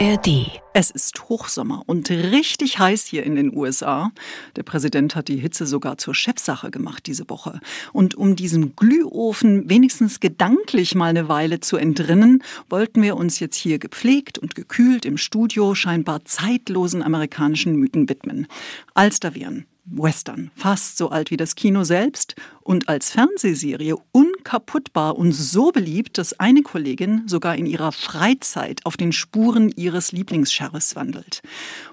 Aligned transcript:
ARD. 0.00 0.60
Es 0.72 0.90
ist 0.90 1.28
Hochsommer 1.28 1.84
und 1.86 2.10
richtig 2.10 2.80
heiß 2.80 3.04
hier 3.04 3.22
in 3.22 3.36
den 3.36 3.56
USA. 3.56 4.10
Der 4.56 4.64
Präsident 4.64 5.14
hat 5.14 5.28
die 5.28 5.36
Hitze 5.36 5.66
sogar 5.66 5.98
zur 5.98 6.16
Chefsache 6.16 6.72
gemacht 6.72 7.06
diese 7.06 7.30
Woche. 7.30 7.60
Und 7.92 8.16
um 8.16 8.34
diesem 8.34 8.74
Glühofen 8.74 9.70
wenigstens 9.70 10.18
gedanklich 10.18 10.96
mal 10.96 11.10
eine 11.10 11.28
Weile 11.28 11.60
zu 11.60 11.76
entrinnen, 11.76 12.42
wollten 12.68 13.02
wir 13.02 13.16
uns 13.16 13.38
jetzt 13.38 13.56
hier 13.56 13.78
gepflegt 13.78 14.36
und 14.36 14.56
gekühlt 14.56 15.04
im 15.04 15.16
Studio 15.16 15.76
scheinbar 15.76 16.24
zeitlosen 16.24 17.02
amerikanischen 17.02 17.76
Mythen 17.76 18.08
widmen. 18.08 18.48
Alsterviren, 18.94 19.64
Western, 19.86 20.50
fast 20.56 20.96
so 20.96 21.10
alt 21.10 21.30
wie 21.30 21.36
das 21.36 21.54
Kino 21.54 21.84
selbst 21.84 22.34
und 22.62 22.88
als 22.88 23.10
Fernsehserie 23.10 23.96
unkaputtbar 24.12 25.16
und 25.16 25.32
so 25.32 25.72
beliebt, 25.72 26.16
dass 26.16 26.40
eine 26.40 26.62
Kollegin 26.62 27.22
sogar 27.26 27.56
in 27.56 27.66
ihrer 27.66 27.92
Freizeit 27.92 28.80
auf 28.84 28.96
den 28.96 29.12
Spuren 29.12 29.70
ihres 29.76 30.12
Lieblingssheriffs 30.12 30.96
wandelt. 30.96 31.42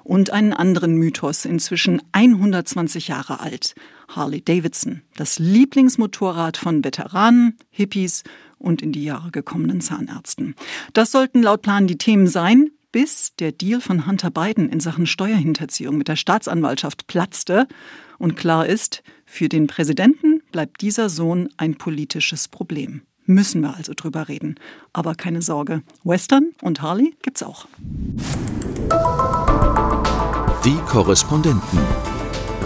Und 0.03 0.29
einen 0.29 0.53
anderen 0.53 0.95
Mythos, 0.95 1.45
inzwischen 1.45 2.01
120 2.13 3.09
Jahre 3.09 3.41
alt, 3.41 3.75
Harley 4.07 4.41
Davidson, 4.41 5.01
das 5.15 5.39
Lieblingsmotorrad 5.39 6.57
von 6.57 6.83
Veteranen, 6.83 7.57
Hippies 7.69 8.23
und 8.57 8.81
in 8.81 8.91
die 8.91 9.03
Jahre 9.03 9.31
gekommenen 9.31 9.81
Zahnärzten. 9.81 10.55
Das 10.93 11.11
sollten 11.11 11.43
laut 11.43 11.61
Plan 11.61 11.87
die 11.87 11.97
Themen 11.97 12.27
sein, 12.27 12.71
bis 12.91 13.35
der 13.37 13.51
Deal 13.51 13.81
von 13.81 14.05
Hunter 14.05 14.31
Biden 14.31 14.69
in 14.69 14.79
Sachen 14.79 15.05
Steuerhinterziehung 15.05 15.97
mit 15.97 16.07
der 16.07 16.15
Staatsanwaltschaft 16.15 17.07
platzte 17.07 17.67
und 18.17 18.35
klar 18.35 18.65
ist, 18.65 19.03
für 19.25 19.49
den 19.49 19.67
Präsidenten 19.67 20.41
bleibt 20.51 20.81
dieser 20.81 21.09
Sohn 21.09 21.49
ein 21.57 21.75
politisches 21.75 22.47
Problem. 22.47 23.01
Müssen 23.25 23.61
wir 23.61 23.75
also 23.75 23.93
drüber 23.95 24.27
reden. 24.27 24.55
Aber 24.93 25.15
keine 25.15 25.41
Sorge, 25.41 25.83
Western 26.03 26.51
und 26.61 26.81
Harley 26.81 27.15
gibt's 27.21 27.43
auch. 27.43 27.67
Die 30.65 30.77
Korrespondenten. 30.87 31.79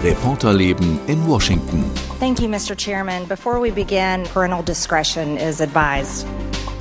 Reporterleben 0.03 0.99
in 1.07 1.25
Washington. 1.27 1.83
Thank 2.19 2.41
you, 2.41 2.47
Mr. 2.47 2.75
Chairman. 2.75 3.27
Before 3.27 3.61
we 3.61 3.71
begin, 3.71 4.23
parental 4.33 4.63
discretion 4.63 5.37
is 5.37 5.61
advised. 5.61 6.25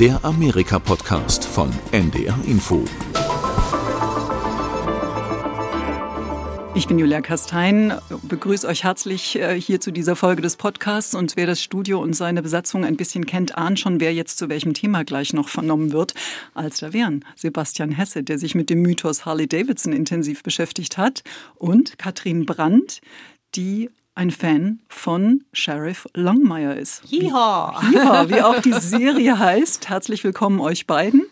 Der 0.01 0.19
Amerika-Podcast 0.25 1.45
von 1.45 1.71
NDR 1.93 2.37
Info. 2.47 2.85
Ich 6.77 6.89
bin 6.89 6.99
Julia 6.99 7.21
Kastein, 7.21 7.95
begrüße 8.23 8.67
euch 8.67 8.83
herzlich 8.83 9.37
äh, 9.37 9.61
hier 9.61 9.81
zu 9.81 9.93
dieser 9.93 10.17
Folge 10.17 10.43
des 10.43 10.57
Podcasts 10.57 11.15
und 11.15 11.37
wer 11.37 11.47
das 11.47 11.63
Studio 11.63 12.03
und 12.03 12.15
seine 12.15 12.43
Besatzung 12.43 12.85
ein 12.85 12.97
bisschen 12.97 13.27
kennt, 13.27 13.57
ahnt 13.57 13.79
schon, 13.79 14.01
wer 14.01 14.13
jetzt 14.13 14.39
zu 14.39 14.49
welchem 14.49 14.75
Thema 14.75 15.05
gleich 15.05 15.33
noch 15.33 15.49
vernommen 15.49 15.93
wird. 15.93 16.15
Als 16.53 16.81
da 16.81 16.93
wären 16.93 17.25
Sebastian 17.37 17.93
Hesse, 17.93 18.25
der 18.25 18.41
sich 18.41 18.57
mit 18.57 18.71
dem 18.71 18.83
Mythos 18.83 19.25
Harley 19.25 19.47
Davidson 19.47 19.93
intensiv 19.93 20.43
beschäftigt 20.43 20.99
hat 20.99 21.23
und 21.55 21.97
Katrin 21.97 22.45
Brandt, 22.45 23.01
die 23.55 23.89
ein 24.17 24.33
Fan 24.33 24.81
von 24.89 25.45
Sheriff 25.53 26.09
Longmire 26.15 26.75
ist. 26.75 27.05
Yeehaw! 27.11 27.83
Yeehaw, 27.93 28.29
wie 28.29 28.43
auch 28.43 28.61
die 28.61 28.73
Serie 28.73 29.39
heißt. 29.39 29.89
Herzlich 29.89 30.25
willkommen 30.25 30.59
euch 30.59 30.89
beiden. 30.89 31.27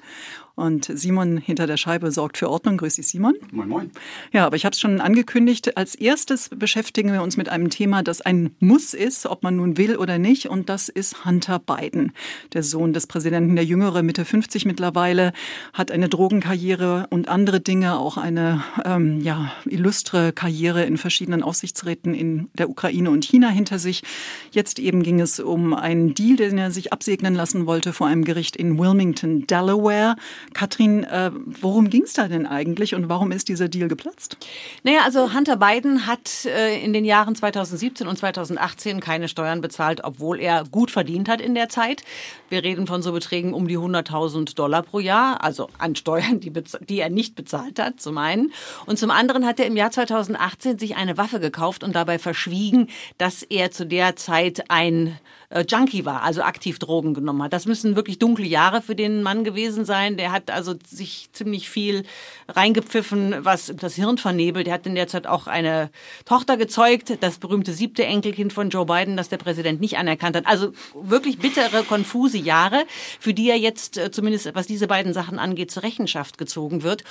Und 0.54 0.90
Simon 0.92 1.38
hinter 1.38 1.66
der 1.66 1.76
Scheibe 1.76 2.10
sorgt 2.10 2.38
für 2.38 2.50
Ordnung. 2.50 2.76
Grüß 2.76 2.96
dich, 2.96 3.08
Simon. 3.08 3.34
Moin, 3.50 3.68
moin. 3.68 3.90
Ja, 4.32 4.46
aber 4.46 4.56
ich 4.56 4.64
habe 4.64 4.74
es 4.74 4.80
schon 4.80 5.00
angekündigt. 5.00 5.76
Als 5.76 5.94
erstes 5.94 6.50
beschäftigen 6.50 7.12
wir 7.12 7.22
uns 7.22 7.36
mit 7.36 7.48
einem 7.48 7.70
Thema, 7.70 8.02
das 8.02 8.20
ein 8.20 8.54
Muss 8.60 8.94
ist, 8.94 9.26
ob 9.26 9.42
man 9.42 9.56
nun 9.56 9.76
will 9.78 9.96
oder 9.96 10.18
nicht. 10.18 10.46
Und 10.46 10.68
das 10.68 10.88
ist 10.88 11.24
Hunter 11.24 11.58
Biden, 11.58 12.12
der 12.52 12.62
Sohn 12.62 12.92
des 12.92 13.06
Präsidenten, 13.06 13.56
der 13.56 13.64
Jüngere, 13.64 14.02
Mitte 14.02 14.24
50 14.24 14.66
mittlerweile, 14.66 15.32
hat 15.72 15.90
eine 15.90 16.08
Drogenkarriere 16.08 17.06
und 17.10 17.28
andere 17.28 17.60
Dinge, 17.60 17.98
auch 17.98 18.16
eine 18.16 18.62
ähm, 18.84 19.20
ja, 19.20 19.52
illustre 19.64 20.32
Karriere 20.32 20.84
in 20.84 20.98
verschiedenen 20.98 21.42
Aufsichtsräten 21.42 22.14
in 22.14 22.50
der 22.54 22.68
Ukraine 22.68 23.10
und 23.10 23.24
China 23.24 23.48
hinter 23.48 23.78
sich. 23.78 24.02
Jetzt 24.50 24.78
eben 24.78 25.02
ging 25.02 25.20
es 25.20 25.40
um 25.40 25.74
einen 25.74 26.14
Deal, 26.14 26.36
den 26.36 26.58
er 26.58 26.70
sich 26.70 26.92
absegnen 26.92 27.34
lassen 27.34 27.66
wollte 27.66 27.92
vor 27.92 28.06
einem 28.06 28.24
Gericht 28.24 28.56
in 28.56 28.78
Wilmington, 28.78 29.46
Delaware. 29.46 30.16
Katrin, 30.54 31.04
äh, 31.04 31.30
worum 31.60 31.90
ging 31.90 32.02
es 32.02 32.12
da 32.12 32.28
denn 32.28 32.46
eigentlich 32.46 32.94
und 32.94 33.08
warum 33.08 33.32
ist 33.32 33.48
dieser 33.48 33.68
Deal 33.68 33.88
geplatzt? 33.88 34.36
Naja, 34.82 35.00
also 35.04 35.32
Hunter 35.34 35.56
Biden 35.56 36.06
hat 36.06 36.44
äh, 36.44 36.82
in 36.82 36.92
den 36.92 37.04
Jahren 37.04 37.34
2017 37.34 38.06
und 38.06 38.16
2018 38.16 39.00
keine 39.00 39.28
Steuern 39.28 39.60
bezahlt, 39.60 40.02
obwohl 40.04 40.40
er 40.40 40.64
gut 40.70 40.90
verdient 40.90 41.28
hat 41.28 41.40
in 41.40 41.54
der 41.54 41.68
Zeit. 41.68 42.02
Wir 42.48 42.62
reden 42.62 42.86
von 42.86 43.02
so 43.02 43.12
Beträgen 43.12 43.54
um 43.54 43.68
die 43.68 43.78
100.000 43.78 44.54
Dollar 44.54 44.82
pro 44.82 45.00
Jahr, 45.00 45.42
also 45.42 45.68
an 45.78 45.96
Steuern, 45.96 46.40
die, 46.40 46.52
die 46.52 47.00
er 47.00 47.10
nicht 47.10 47.34
bezahlt 47.34 47.78
hat, 47.78 48.00
zum 48.00 48.18
einen. 48.18 48.52
Und 48.86 48.98
zum 48.98 49.10
anderen 49.10 49.46
hat 49.46 49.58
er 49.60 49.66
im 49.66 49.76
Jahr 49.76 49.90
2018 49.90 50.78
sich 50.78 50.96
eine 50.96 51.16
Waffe 51.16 51.40
gekauft 51.40 51.82
und 51.84 51.94
dabei 51.94 52.18
verschwiegen, 52.18 52.88
dass 53.18 53.42
er 53.42 53.70
zu 53.70 53.86
der 53.86 54.16
Zeit 54.16 54.70
ein 54.70 55.18
äh, 55.52 55.64
Junkie 55.68 56.04
war, 56.04 56.22
also 56.22 56.42
aktiv 56.42 56.78
Drogen 56.78 57.14
genommen 57.14 57.42
hat. 57.42 57.52
Das 57.52 57.66
müssen 57.66 57.96
wirklich 57.96 58.18
dunkle 58.18 58.46
Jahre 58.46 58.82
für 58.82 58.94
den 58.94 59.22
Mann 59.22 59.44
gewesen 59.44 59.84
sein. 59.84 60.16
Der 60.16 60.32
hat 60.32 60.50
also 60.50 60.74
sich 60.86 61.28
ziemlich 61.32 61.68
viel 61.68 62.04
reingepfiffen, 62.48 63.44
was 63.44 63.72
das 63.76 63.94
Hirn 63.94 64.18
vernebelt. 64.18 64.66
Der 64.66 64.74
hat 64.74 64.86
in 64.86 64.94
der 64.94 65.08
Zeit 65.08 65.26
auch 65.26 65.46
eine 65.46 65.90
Tochter 66.24 66.56
gezeugt, 66.56 67.18
das 67.20 67.38
berühmte 67.38 67.72
siebte 67.72 68.04
Enkelkind 68.04 68.52
von 68.52 68.70
Joe 68.70 68.86
Biden, 68.86 69.16
das 69.16 69.28
der 69.28 69.38
Präsident 69.38 69.80
nicht 69.80 69.98
anerkannt 69.98 70.36
hat. 70.36 70.46
Also 70.46 70.72
wirklich 70.94 71.38
bittere, 71.38 71.82
konfuse 71.84 72.38
Jahre, 72.38 72.84
für 73.20 73.34
die 73.34 73.50
er 73.50 73.58
jetzt 73.58 73.98
äh, 73.98 74.10
zumindest, 74.10 74.54
was 74.54 74.66
diese 74.66 74.86
beiden 74.86 75.12
Sachen 75.12 75.38
angeht, 75.38 75.70
zur 75.70 75.82
Rechenschaft 75.82 76.38
gezogen 76.38 76.82
wird. 76.82 77.04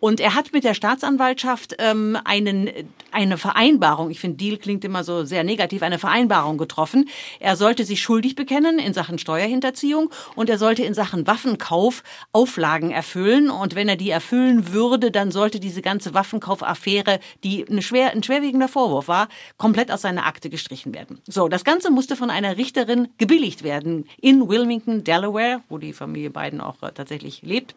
Und 0.00 0.20
er 0.20 0.34
hat 0.34 0.52
mit 0.52 0.64
der 0.64 0.74
Staatsanwaltschaft 0.74 1.76
ähm, 1.78 2.18
einen, 2.24 2.70
eine 3.10 3.38
Vereinbarung, 3.38 4.10
ich 4.10 4.20
finde, 4.20 4.36
Deal 4.36 4.58
klingt 4.58 4.84
immer 4.84 5.02
so 5.02 5.24
sehr 5.24 5.44
negativ, 5.44 5.82
eine 5.82 5.98
Vereinbarung 5.98 6.58
getroffen. 6.58 7.08
Er 7.40 7.56
sollte 7.56 7.83
sich 7.84 8.02
schuldig 8.02 8.34
bekennen 8.34 8.78
in 8.78 8.94
Sachen 8.94 9.18
Steuerhinterziehung 9.18 10.10
und 10.34 10.50
er 10.50 10.58
sollte 10.58 10.84
in 10.84 10.94
Sachen 10.94 11.26
Waffenkauf 11.26 12.02
Auflagen 12.32 12.90
erfüllen. 12.90 13.50
Und 13.50 13.74
wenn 13.74 13.88
er 13.88 13.96
die 13.96 14.10
erfüllen 14.10 14.72
würde, 14.72 15.10
dann 15.10 15.30
sollte 15.30 15.60
diese 15.60 15.82
ganze 15.82 16.14
Waffenkaufaffäre, 16.14 17.20
die 17.42 17.66
eine 17.68 17.82
schwer, 17.82 18.12
ein 18.12 18.22
schwerwiegender 18.22 18.68
Vorwurf 18.68 19.08
war, 19.08 19.28
komplett 19.56 19.90
aus 19.90 20.02
seiner 20.02 20.26
Akte 20.26 20.50
gestrichen 20.50 20.94
werden. 20.94 21.20
So, 21.26 21.48
das 21.48 21.64
Ganze 21.64 21.90
musste 21.90 22.16
von 22.16 22.30
einer 22.30 22.56
Richterin 22.56 23.08
gebilligt 23.18 23.62
werden 23.62 24.06
in 24.20 24.48
Wilmington, 24.48 25.04
Delaware, 25.04 25.62
wo 25.68 25.78
die 25.78 25.92
Familie 25.92 26.30
Biden 26.30 26.60
auch 26.60 26.82
äh, 26.82 26.92
tatsächlich 26.92 27.42
lebt. 27.42 27.74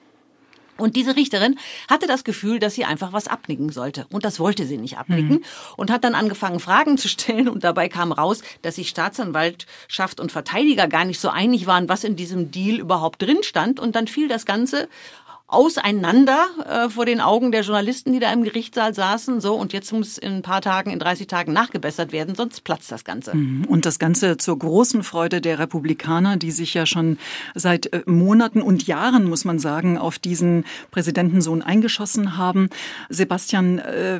Und 0.77 0.95
diese 0.95 1.15
Richterin 1.15 1.57
hatte 1.89 2.07
das 2.07 2.23
Gefühl, 2.23 2.59
dass 2.59 2.75
sie 2.75 2.85
einfach 2.85 3.13
was 3.13 3.27
abnicken 3.27 3.69
sollte. 3.69 4.05
Und 4.11 4.25
das 4.25 4.39
wollte 4.39 4.65
sie 4.65 4.77
nicht 4.77 4.97
abnicken. 4.97 5.37
Mhm. 5.37 5.43
Und 5.75 5.91
hat 5.91 6.03
dann 6.03 6.15
angefangen, 6.15 6.59
Fragen 6.59 6.97
zu 6.97 7.07
stellen. 7.07 7.49
Und 7.49 7.63
dabei 7.63 7.89
kam 7.89 8.11
raus, 8.11 8.41
dass 8.61 8.75
sich 8.75 8.89
Staatsanwaltschaft 8.89 10.19
und 10.19 10.31
Verteidiger 10.31 10.87
gar 10.87 11.05
nicht 11.05 11.19
so 11.19 11.29
einig 11.29 11.67
waren, 11.67 11.89
was 11.89 12.03
in 12.03 12.15
diesem 12.15 12.51
Deal 12.51 12.79
überhaupt 12.79 13.21
drin 13.21 13.43
stand. 13.43 13.79
Und 13.79 13.95
dann 13.95 14.07
fiel 14.07 14.27
das 14.27 14.45
Ganze 14.45 14.87
auseinander 15.49 16.47
äh, 16.65 16.89
vor 16.89 17.05
den 17.05 17.21
Augen 17.21 17.53
der 17.53 17.61
Journalisten, 17.61 18.11
die 18.11 18.19
da 18.19 18.33
im 18.33 18.43
Gerichtssaal 18.43 18.93
saßen. 18.93 19.39
So, 19.39 19.55
und 19.55 19.71
jetzt 19.71 19.93
muss 19.93 20.17
in 20.17 20.33
ein 20.33 20.41
paar 20.41 20.61
Tagen, 20.61 20.91
in 20.91 20.99
30 20.99 21.27
Tagen 21.27 21.53
nachgebessert 21.53 22.11
werden, 22.11 22.35
sonst 22.35 22.65
platzt 22.65 22.91
das 22.91 23.05
Ganze. 23.05 23.33
Mhm. 23.33 23.63
Und 23.65 23.85
das 23.85 23.97
Ganze 23.97 24.35
zur 24.35 24.59
großen 24.59 25.03
Freude 25.03 25.39
der 25.39 25.57
Republikaner, 25.57 26.35
die 26.35 26.51
sich 26.51 26.73
ja 26.73 26.85
schon 26.85 27.17
seit 27.55 27.93
äh, 27.93 28.01
Monaten 28.05 28.61
und 28.61 28.87
Jahren, 28.87 29.23
muss 29.29 29.45
man 29.45 29.57
sagen, 29.57 29.97
auf 29.97 30.19
diesen 30.19 30.65
Präsidentensohn 30.91 31.61
eingeschossen 31.61 32.35
haben. 32.35 32.69
Sebastian, 33.07 33.79
äh, 33.79 34.19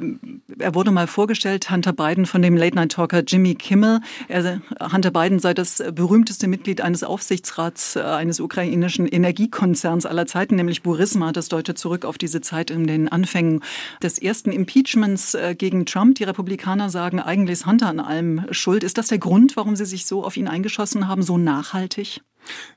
er 0.59 0.75
wurde 0.75 0.91
mal 0.91 1.07
vorgestellt, 1.07 1.69
Hunter 1.69 1.91
Biden 1.91 2.25
von 2.25 2.41
dem 2.41 2.55
Late-Night-Talker 2.55 3.23
Jimmy 3.27 3.55
Kimmel. 3.55 3.99
Er, 4.29 4.61
Hunter 4.93 5.11
Biden 5.11 5.39
sei 5.39 5.53
das 5.53 5.83
berühmteste 5.93 6.47
Mitglied 6.47 6.79
eines 6.79 7.03
Aufsichtsrats 7.03 7.97
äh, 7.97 8.01
eines 8.01 8.39
ukrainischen 8.39 9.07
Energiekonzerns 9.07 10.05
aller 10.05 10.25
Zeiten, 10.25 10.55
nämlich 10.55 10.83
Burisma 10.83 11.16
Charisma, 11.17 11.31
das 11.31 11.49
deutet 11.49 11.77
zurück 11.77 12.05
auf 12.05 12.17
diese 12.17 12.41
Zeit 12.41 12.69
in 12.69 12.85
den 12.85 13.09
Anfängen 13.09 13.61
des 14.01 14.19
ersten 14.19 14.51
Impeachments 14.51 15.33
äh, 15.33 15.55
gegen 15.57 15.85
Trump. 15.85 16.15
Die 16.15 16.23
Republikaner 16.23 16.89
sagen, 16.89 17.19
eigentlich 17.19 17.53
ist 17.53 17.65
Hunter 17.65 17.87
an 17.87 17.99
allem 17.99 18.45
schuld. 18.51 18.83
Ist 18.83 18.97
das 18.97 19.07
der 19.07 19.17
Grund, 19.17 19.57
warum 19.57 19.75
sie 19.75 19.85
sich 19.85 20.05
so 20.05 20.23
auf 20.23 20.37
ihn 20.37 20.47
eingeschossen 20.47 21.07
haben, 21.07 21.23
so 21.23 21.37
nachhaltig? 21.37 22.21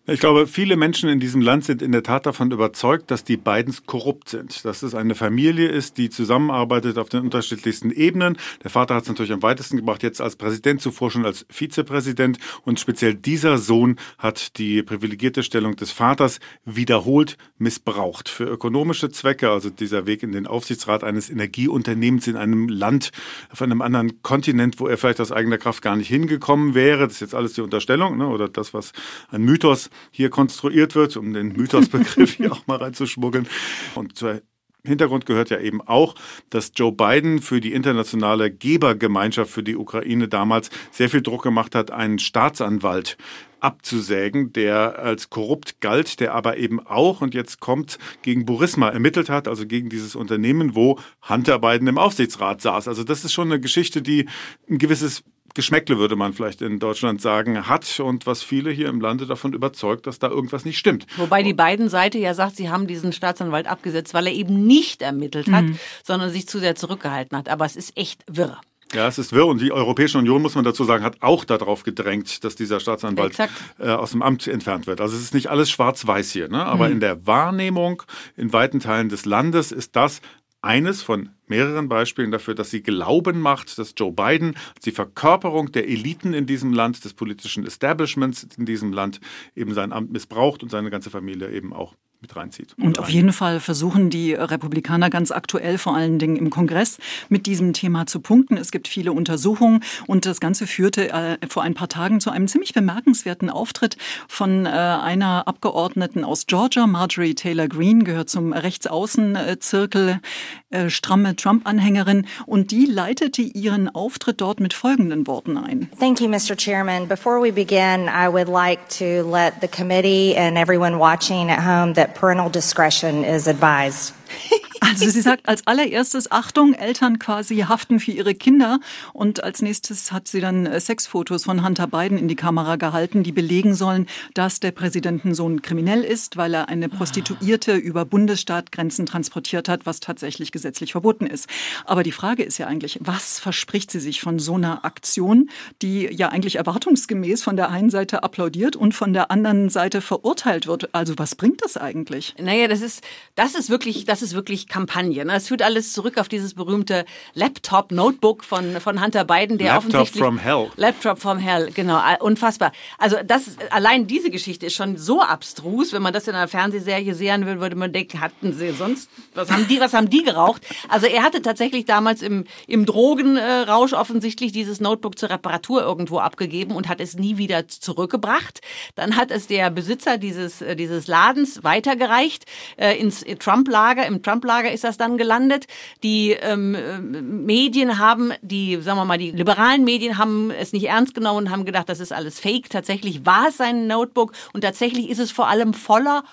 Ich 0.06 0.19
glaube, 0.19 0.49
viele 0.49 0.76
Menschen 0.76 1.08
in 1.08 1.20
diesem 1.20 1.40
Land 1.40 1.64
sind 1.64 1.82
in 1.82 1.93
der 1.93 2.02
Tat 2.02 2.26
davon 2.26 2.50
überzeugt, 2.50 3.12
dass 3.12 3.22
die 3.22 3.37
Bidens 3.37 3.87
korrupt 3.87 4.28
sind. 4.28 4.64
Dass 4.64 4.82
es 4.82 4.94
eine 4.94 5.14
Familie 5.14 5.69
ist, 5.69 5.99
die 5.99 6.11
zusammenarbeitet 6.11 6.99
auf 6.99 7.08
den 7.11 7.20
unterschiedlichsten 7.20 7.93
Ebenen. 7.93 8.37
Der 8.64 8.70
Vater 8.70 8.96
hat 8.96 9.05
es 9.05 9.08
natürlich 9.08 9.31
am 9.31 9.43
weitesten 9.43 9.76
gebracht, 9.76 10.02
jetzt 10.02 10.20
als 10.20 10.34
Präsident, 10.34 10.81
zuvor 10.81 11.12
schon 11.12 11.25
als 11.25 11.46
Vizepräsident. 11.49 12.38
Und 12.64 12.81
speziell 12.81 13.14
dieser 13.14 13.58
Sohn 13.58 14.00
hat 14.19 14.58
die 14.58 14.82
privilegierte 14.82 15.44
Stellung 15.44 15.76
des 15.76 15.93
Vaters 15.93 16.40
wiederholt 16.64 17.37
missbraucht. 17.58 18.28
Für 18.28 18.46
ökonomische 18.46 19.11
Zwecke, 19.11 19.50
also 19.50 19.70
dieser 19.70 20.06
Weg 20.06 20.25
in 20.25 20.32
den 20.32 20.49
Aufsichtsrat 20.49 21.05
eines 21.05 21.31
Energieunternehmens 21.31 22.26
in 22.26 22.37
einem 22.37 22.69
Land, 22.69 23.11
auf 23.50 23.62
einem 23.62 23.81
anderen 23.81 24.22
Kontinent, 24.22 24.81
wo 24.81 24.88
er 24.88 24.99
vielleicht 24.99 25.20
aus 25.20 25.31
eigener 25.31 25.58
Kraft 25.58 25.82
gar 25.82 25.94
nicht 25.94 26.08
hingekommen 26.08 26.75
wäre. 26.75 27.05
Das 27.05 27.12
ist 27.12 27.20
jetzt 27.20 27.34
alles 27.37 27.52
die 27.52 27.61
Unterstellung, 27.61 28.19
ne? 28.19 28.26
oder 28.26 28.49
das, 28.49 28.75
was 28.75 28.93
ein 29.31 29.44
Mythos 29.60 29.90
hier 30.10 30.30
konstruiert 30.30 30.94
wird, 30.94 31.18
um 31.18 31.34
den 31.34 31.48
Mythosbegriff 31.48 32.32
hier 32.36 32.52
auch 32.52 32.66
mal 32.66 32.76
reinzuschmuggeln. 32.76 33.46
Und 33.94 34.16
zur 34.16 34.40
Hintergrund 34.86 35.26
gehört 35.26 35.50
ja 35.50 35.60
eben 35.60 35.82
auch, 35.82 36.14
dass 36.48 36.72
Joe 36.74 36.92
Biden 36.92 37.42
für 37.42 37.60
die 37.60 37.74
internationale 37.74 38.50
Gebergemeinschaft 38.50 39.50
für 39.50 39.62
die 39.62 39.76
Ukraine 39.76 40.28
damals 40.28 40.70
sehr 40.90 41.10
viel 41.10 41.20
Druck 41.20 41.42
gemacht 41.42 41.74
hat, 41.74 41.90
einen 41.90 42.18
Staatsanwalt 42.18 43.18
abzusägen, 43.60 44.54
der 44.54 44.98
als 44.98 45.28
korrupt 45.28 45.82
galt, 45.82 46.18
der 46.20 46.34
aber 46.34 46.56
eben 46.56 46.80
auch, 46.80 47.20
und 47.20 47.34
jetzt 47.34 47.60
kommt, 47.60 47.98
gegen 48.22 48.46
Burisma 48.46 48.88
ermittelt 48.88 49.28
hat, 49.28 49.46
also 49.46 49.66
gegen 49.66 49.90
dieses 49.90 50.16
Unternehmen, 50.16 50.74
wo 50.74 50.98
Hunter 51.28 51.58
Biden 51.58 51.86
im 51.86 51.98
Aufsichtsrat 51.98 52.62
saß. 52.62 52.88
Also 52.88 53.04
das 53.04 53.26
ist 53.26 53.34
schon 53.34 53.48
eine 53.48 53.60
Geschichte, 53.60 54.00
die 54.00 54.26
ein 54.70 54.78
gewisses 54.78 55.22
Geschmäckle, 55.55 55.99
würde 55.99 56.17
man 56.17 56.32
vielleicht 56.32 56.62
in 56.62 56.79
Deutschland 56.79 57.20
sagen, 57.20 57.67
hat 57.69 58.00
und 58.00 58.26
was 58.26 58.43
viele 58.43 58.70
hier 58.70 58.88
im 58.88 59.00
Lande 59.00 59.26
davon 59.26 59.52
überzeugt, 59.52 60.06
dass 60.06 60.19
da 60.19 60.29
irgendwas 60.29 60.64
nicht 60.64 60.79
stimmt. 60.79 61.06
Wobei 61.17 61.43
die 61.43 61.55
beiden 61.55 61.88
Seite 61.88 62.19
ja 62.19 62.35
sagt, 62.35 62.56
sie 62.56 62.70
haben 62.70 62.87
diesen 62.87 63.12
Staatsanwalt 63.12 63.67
abgesetzt, 63.67 64.14
weil 64.14 64.26
er 64.26 64.32
eben 64.32 64.67
nicht 64.67 65.02
ermittelt 65.02 65.50
hat, 65.50 65.64
mhm. 65.64 65.79
sondern 66.05 66.31
sich 66.31 66.47
zu 66.47 66.58
sehr 66.58 66.75
zurückgehalten 66.75 67.37
hat. 67.37 67.49
Aber 67.49 67.64
es 67.64 67.76
ist 67.76 67.97
echt 67.97 68.23
wirr. 68.26 68.61
Ja, 68.93 69.06
es 69.06 69.19
ist 69.19 69.32
wirr 69.32 69.47
und 69.47 69.61
die 69.61 69.70
Europäische 69.70 70.19
Union, 70.19 70.43
muss 70.43 70.56
man 70.56 70.64
dazu 70.64 70.82
sagen, 70.82 71.05
hat 71.05 71.19
auch 71.20 71.44
darauf 71.44 71.85
gedrängt, 71.85 72.43
dass 72.43 72.56
dieser 72.56 72.81
Staatsanwalt 72.81 73.38
äh, 73.79 73.88
aus 73.88 74.11
dem 74.11 74.23
Amt 74.23 74.49
entfernt 74.49 74.88
wird. 74.88 75.00
Also 75.00 75.17
es 75.17 75.23
ist 75.23 75.35
nicht 75.35 75.49
alles 75.49 75.70
schwarz-weiß 75.70 76.32
hier, 76.32 76.49
ne? 76.49 76.64
aber 76.64 76.87
mhm. 76.87 76.94
in 76.94 77.00
der 77.00 77.26
Wahrnehmung 77.26 78.03
in 78.37 78.53
weiten 78.53 78.81
Teilen 78.81 79.08
des 79.08 79.26
Landes 79.26 79.70
ist 79.70 79.94
das 79.94 80.20
eines 80.62 81.02
von 81.02 81.30
mehreren 81.46 81.88
Beispielen 81.88 82.30
dafür, 82.30 82.54
dass 82.54 82.70
sie 82.70 82.82
Glauben 82.82 83.40
macht, 83.40 83.78
dass 83.78 83.94
Joe 83.96 84.12
Biden 84.12 84.56
die 84.84 84.92
Verkörperung 84.92 85.72
der 85.72 85.88
Eliten 85.88 86.32
in 86.34 86.46
diesem 86.46 86.72
Land, 86.72 87.04
des 87.04 87.14
politischen 87.14 87.66
Establishments 87.66 88.46
in 88.56 88.66
diesem 88.66 88.92
Land 88.92 89.20
eben 89.56 89.74
sein 89.74 89.92
Amt 89.92 90.12
missbraucht 90.12 90.62
und 90.62 90.68
seine 90.68 90.90
ganze 90.90 91.10
Familie 91.10 91.50
eben 91.50 91.72
auch 91.72 91.94
mit 92.20 92.37
reinzieht. 92.37 92.75
Und 92.78 92.99
auf 92.99 93.08
jeden 93.08 93.32
Fall 93.32 93.61
versuchen 93.61 94.11
die 94.11 94.34
Republikaner 94.34 95.08
ganz 95.08 95.31
aktuell, 95.31 95.78
vor 95.78 95.96
allen 95.96 96.19
Dingen 96.19 96.37
im 96.37 96.50
Kongress, 96.50 96.99
mit 97.31 97.46
diesem 97.46 97.72
Thema 97.72 98.06
zu 98.06 98.20
punkten. 98.20 98.58
Es 98.58 98.70
gibt 98.70 98.88
viele 98.88 99.12
Untersuchungen 99.12 99.82
und 100.06 100.26
das 100.26 100.38
Ganze 100.38 100.67
führte 100.67 101.11
äh, 101.11 101.38
vor 101.49 101.62
ein 101.62 101.72
paar 101.72 101.88
Tagen 101.88 102.20
zu 102.20 102.31
einem 102.31 102.46
ziemlich 102.46 102.75
bemerkenswerten 102.75 103.49
Auftritt 103.49 103.96
von 104.28 104.67
äh, 104.67 104.69
einer 104.69 105.49
Abgeordneten 105.49 106.25
aus 106.25 106.46
Georgia, 106.46 106.87
Marjorie 106.87 107.34
Taylor 107.34 107.69
Greene, 107.69 108.05
gehört 108.05 108.28
zum 108.28 108.52
Rechtsaußenzirkel, 108.52 110.20
äh, 110.69 110.90
stramme 110.90 111.37
Trump-Anhängerin 111.37 112.26
und 112.44 112.70
die 112.70 112.84
leitete 112.84 113.40
ihren 113.40 113.88
Auftritt 113.88 114.43
dort 114.43 114.61
mit 114.61 114.75
folgenden 114.75 115.26
Worten 115.26 115.56
ein. 115.56 115.88
Thank 115.99 116.20
you, 116.20 116.28
Mr. 116.28 116.55
Chairman. 116.55 117.08
Before 117.08 117.43
we 117.43 117.50
begin, 117.50 118.08
I 118.08 118.28
would 118.31 118.49
like 118.49 118.81
to 118.99 119.22
let 119.26 119.55
the 119.62 119.69
committee 119.69 120.37
and 120.37 120.58
everyone 120.58 120.99
watching 120.99 121.50
at 121.50 121.64
home 121.64 121.94
that 121.94 122.09
parental 122.14 122.48
discretion 122.48 123.24
is 123.24 123.46
advised. 123.46 124.14
Also 124.81 125.09
sie 125.09 125.21
sagt 125.21 125.49
als 125.49 125.67
allererstes, 125.67 126.32
Achtung, 126.32 126.73
Eltern 126.73 127.19
quasi 127.19 127.59
haften 127.59 128.00
für 128.00 128.12
ihre 128.12 128.35
Kinder. 128.35 128.81
Und 129.12 129.44
als 129.44 129.61
nächstes 129.61 130.11
hat 130.11 130.27
sie 130.27 130.41
dann 130.41 130.67
äh, 130.67 130.81
Sexfotos 130.81 131.44
von 131.44 131.65
Hunter 131.65 131.87
Biden 131.87 132.19
in 132.19 132.29
die 132.29 132.37
Kamera 132.37 132.77
gehalten, 132.77 133.23
die 133.23 133.32
belegen 133.32 133.75
sollen, 133.75 134.06
dass 134.35 134.59
der 134.59 134.73
Präsidentensohn 134.73 135.61
kriminell 135.62 136.03
ist, 136.03 136.37
weil 136.37 136.55
er 136.55 136.69
eine 136.69 136.88
Prostituierte 136.88 137.75
über 137.77 138.05
Bundesstaatgrenzen 138.05 139.05
transportiert 139.06 139.69
hat, 139.69 139.85
was 139.85 140.00
tatsächlich 140.00 140.50
gesetzlich 140.50 140.93
verboten 140.93 141.27
ist. 141.27 141.47
Aber 141.85 142.03
die 142.03 142.12
Frage 142.12 142.43
ist 142.43 142.59
ja 142.59 142.67
eigentlich, 142.67 142.99
was 143.03 143.38
verspricht 143.38 143.91
sie 143.91 144.00
sich 144.00 144.21
von 144.21 144.38
so 144.38 144.55
einer 144.55 144.85
Aktion, 144.85 145.50
die 145.82 146.09
ja 146.11 146.31
eigentlich 146.31 146.56
erwartungsgemäß 146.56 147.43
von 147.43 147.56
der 147.56 147.69
einen 147.69 147.91
Seite 147.91 148.23
applaudiert 148.23 148.77
und 148.77 148.94
von 148.94 149.12
der 149.12 149.31
anderen 149.31 149.69
Seite 149.69 150.00
verurteilt 150.00 150.67
wird? 150.67 150.94
Also 150.94 151.19
was 151.19 151.35
bringt 151.35 151.62
das 151.62 151.77
eigentlich? 151.77 152.35
Naja, 152.38 152.67
das 152.67 152.81
ist, 152.81 153.05
das 153.35 153.55
ist 153.55 153.69
wirklich, 153.69 154.06
das 154.06 154.23
ist 154.23 154.35
wirklich 154.35 154.69
Kampagne. 154.70 155.25
Ne? 155.25 155.34
Es 155.34 155.49
führt 155.49 155.62
alles 155.62 155.93
zurück 155.93 156.17
auf 156.17 156.28
dieses 156.28 156.55
berühmte 156.55 157.05
Laptop-Notebook 157.34 158.44
von, 158.44 158.81
von 158.81 159.02
Hunter 159.02 159.25
Biden, 159.25 159.58
der 159.58 159.75
Laptop 159.75 159.90
offensichtlich... 159.90 160.25
from 160.25 160.38
Hell. 160.38 160.70
Laptop 160.76 161.19
from 161.19 161.38
Hell, 161.38 161.70
genau. 161.75 162.00
Unfassbar. 162.20 162.72
Also 162.96 163.17
das, 163.25 163.56
allein 163.70 164.06
diese 164.06 164.31
Geschichte 164.31 164.67
ist 164.67 164.75
schon 164.75 164.96
so 164.96 165.20
abstrus. 165.20 165.93
Wenn 165.93 166.02
man 166.02 166.12
das 166.12 166.28
in 166.28 166.34
einer 166.34 166.49
Fernsehserie 166.49 167.14
sehen 167.14 167.44
würde, 167.44 167.61
würde 167.61 167.76
man 167.76 167.93
denken, 167.93 168.20
hatten 168.20 168.52
sie 168.52 168.70
sonst, 168.70 169.11
was 169.34 169.50
haben 169.50 169.67
die, 169.69 169.81
was 169.81 169.93
haben 169.93 170.08
die 170.08 170.22
geraucht? 170.22 170.62
Also 170.88 171.06
er 171.06 171.22
hatte 171.22 171.43
tatsächlich 171.43 171.84
damals 171.84 172.22
im, 172.22 172.44
im 172.67 172.87
Drogenrausch 172.87 173.93
offensichtlich 173.93 174.52
dieses 174.52 174.81
Notebook 174.81 175.19
zur 175.19 175.31
Reparatur 175.31 175.82
irgendwo 175.82 176.19
abgegeben 176.20 176.76
und 176.76 176.88
hat 176.88 177.00
es 177.00 177.17
nie 177.17 177.37
wieder 177.37 177.67
zurückgebracht. 177.67 178.61
Dann 178.94 179.17
hat 179.17 179.32
es 179.32 179.49
der 179.49 179.70
Besitzer 179.70 180.17
dieses, 180.17 180.62
äh, 180.62 180.76
dieses 180.76 181.08
Ladens 181.08 181.64
weitergereicht 181.64 182.44
äh, 182.76 182.96
ins 182.96 183.25
Trump-Lager. 183.40 184.06
Im 184.06 184.22
Trump-Lager 184.22 184.59
ist 184.68 184.84
das 184.84 184.98
dann 184.98 185.16
gelandet. 185.16 185.66
Die 186.02 186.32
ähm, 186.32 187.44
Medien 187.46 187.98
haben, 187.98 188.32
die, 188.42 188.80
sagen 188.82 188.98
wir 188.98 189.04
mal, 189.04 189.18
die 189.18 189.30
liberalen 189.30 189.84
Medien 189.84 190.18
haben 190.18 190.50
es 190.50 190.72
nicht 190.72 190.88
ernst 190.88 191.14
genommen 191.14 191.46
und 191.46 191.50
haben 191.50 191.64
gedacht, 191.64 191.88
das 191.88 192.00
ist 192.00 192.12
alles 192.12 192.38
Fake. 192.38 192.68
Tatsächlich 192.68 193.24
war 193.24 193.48
es 193.48 193.56
sein 193.56 193.86
Notebook 193.86 194.32
und 194.52 194.62
tatsächlich 194.62 195.08
ist 195.08 195.18
es 195.18 195.30
vor 195.30 195.48
allem 195.48 195.74
voller 195.74 196.24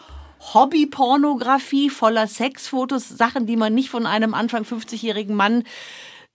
Hobbypornografie, 0.54 1.90
voller 1.90 2.28
Sexfotos, 2.28 3.10
Sachen, 3.10 3.46
die 3.48 3.58
man 3.58 3.74
nicht 3.74 3.90
von 3.90 4.06
einem 4.06 4.34
Anfang 4.34 4.64
50-jährigen 4.64 5.36
Mann 5.36 5.64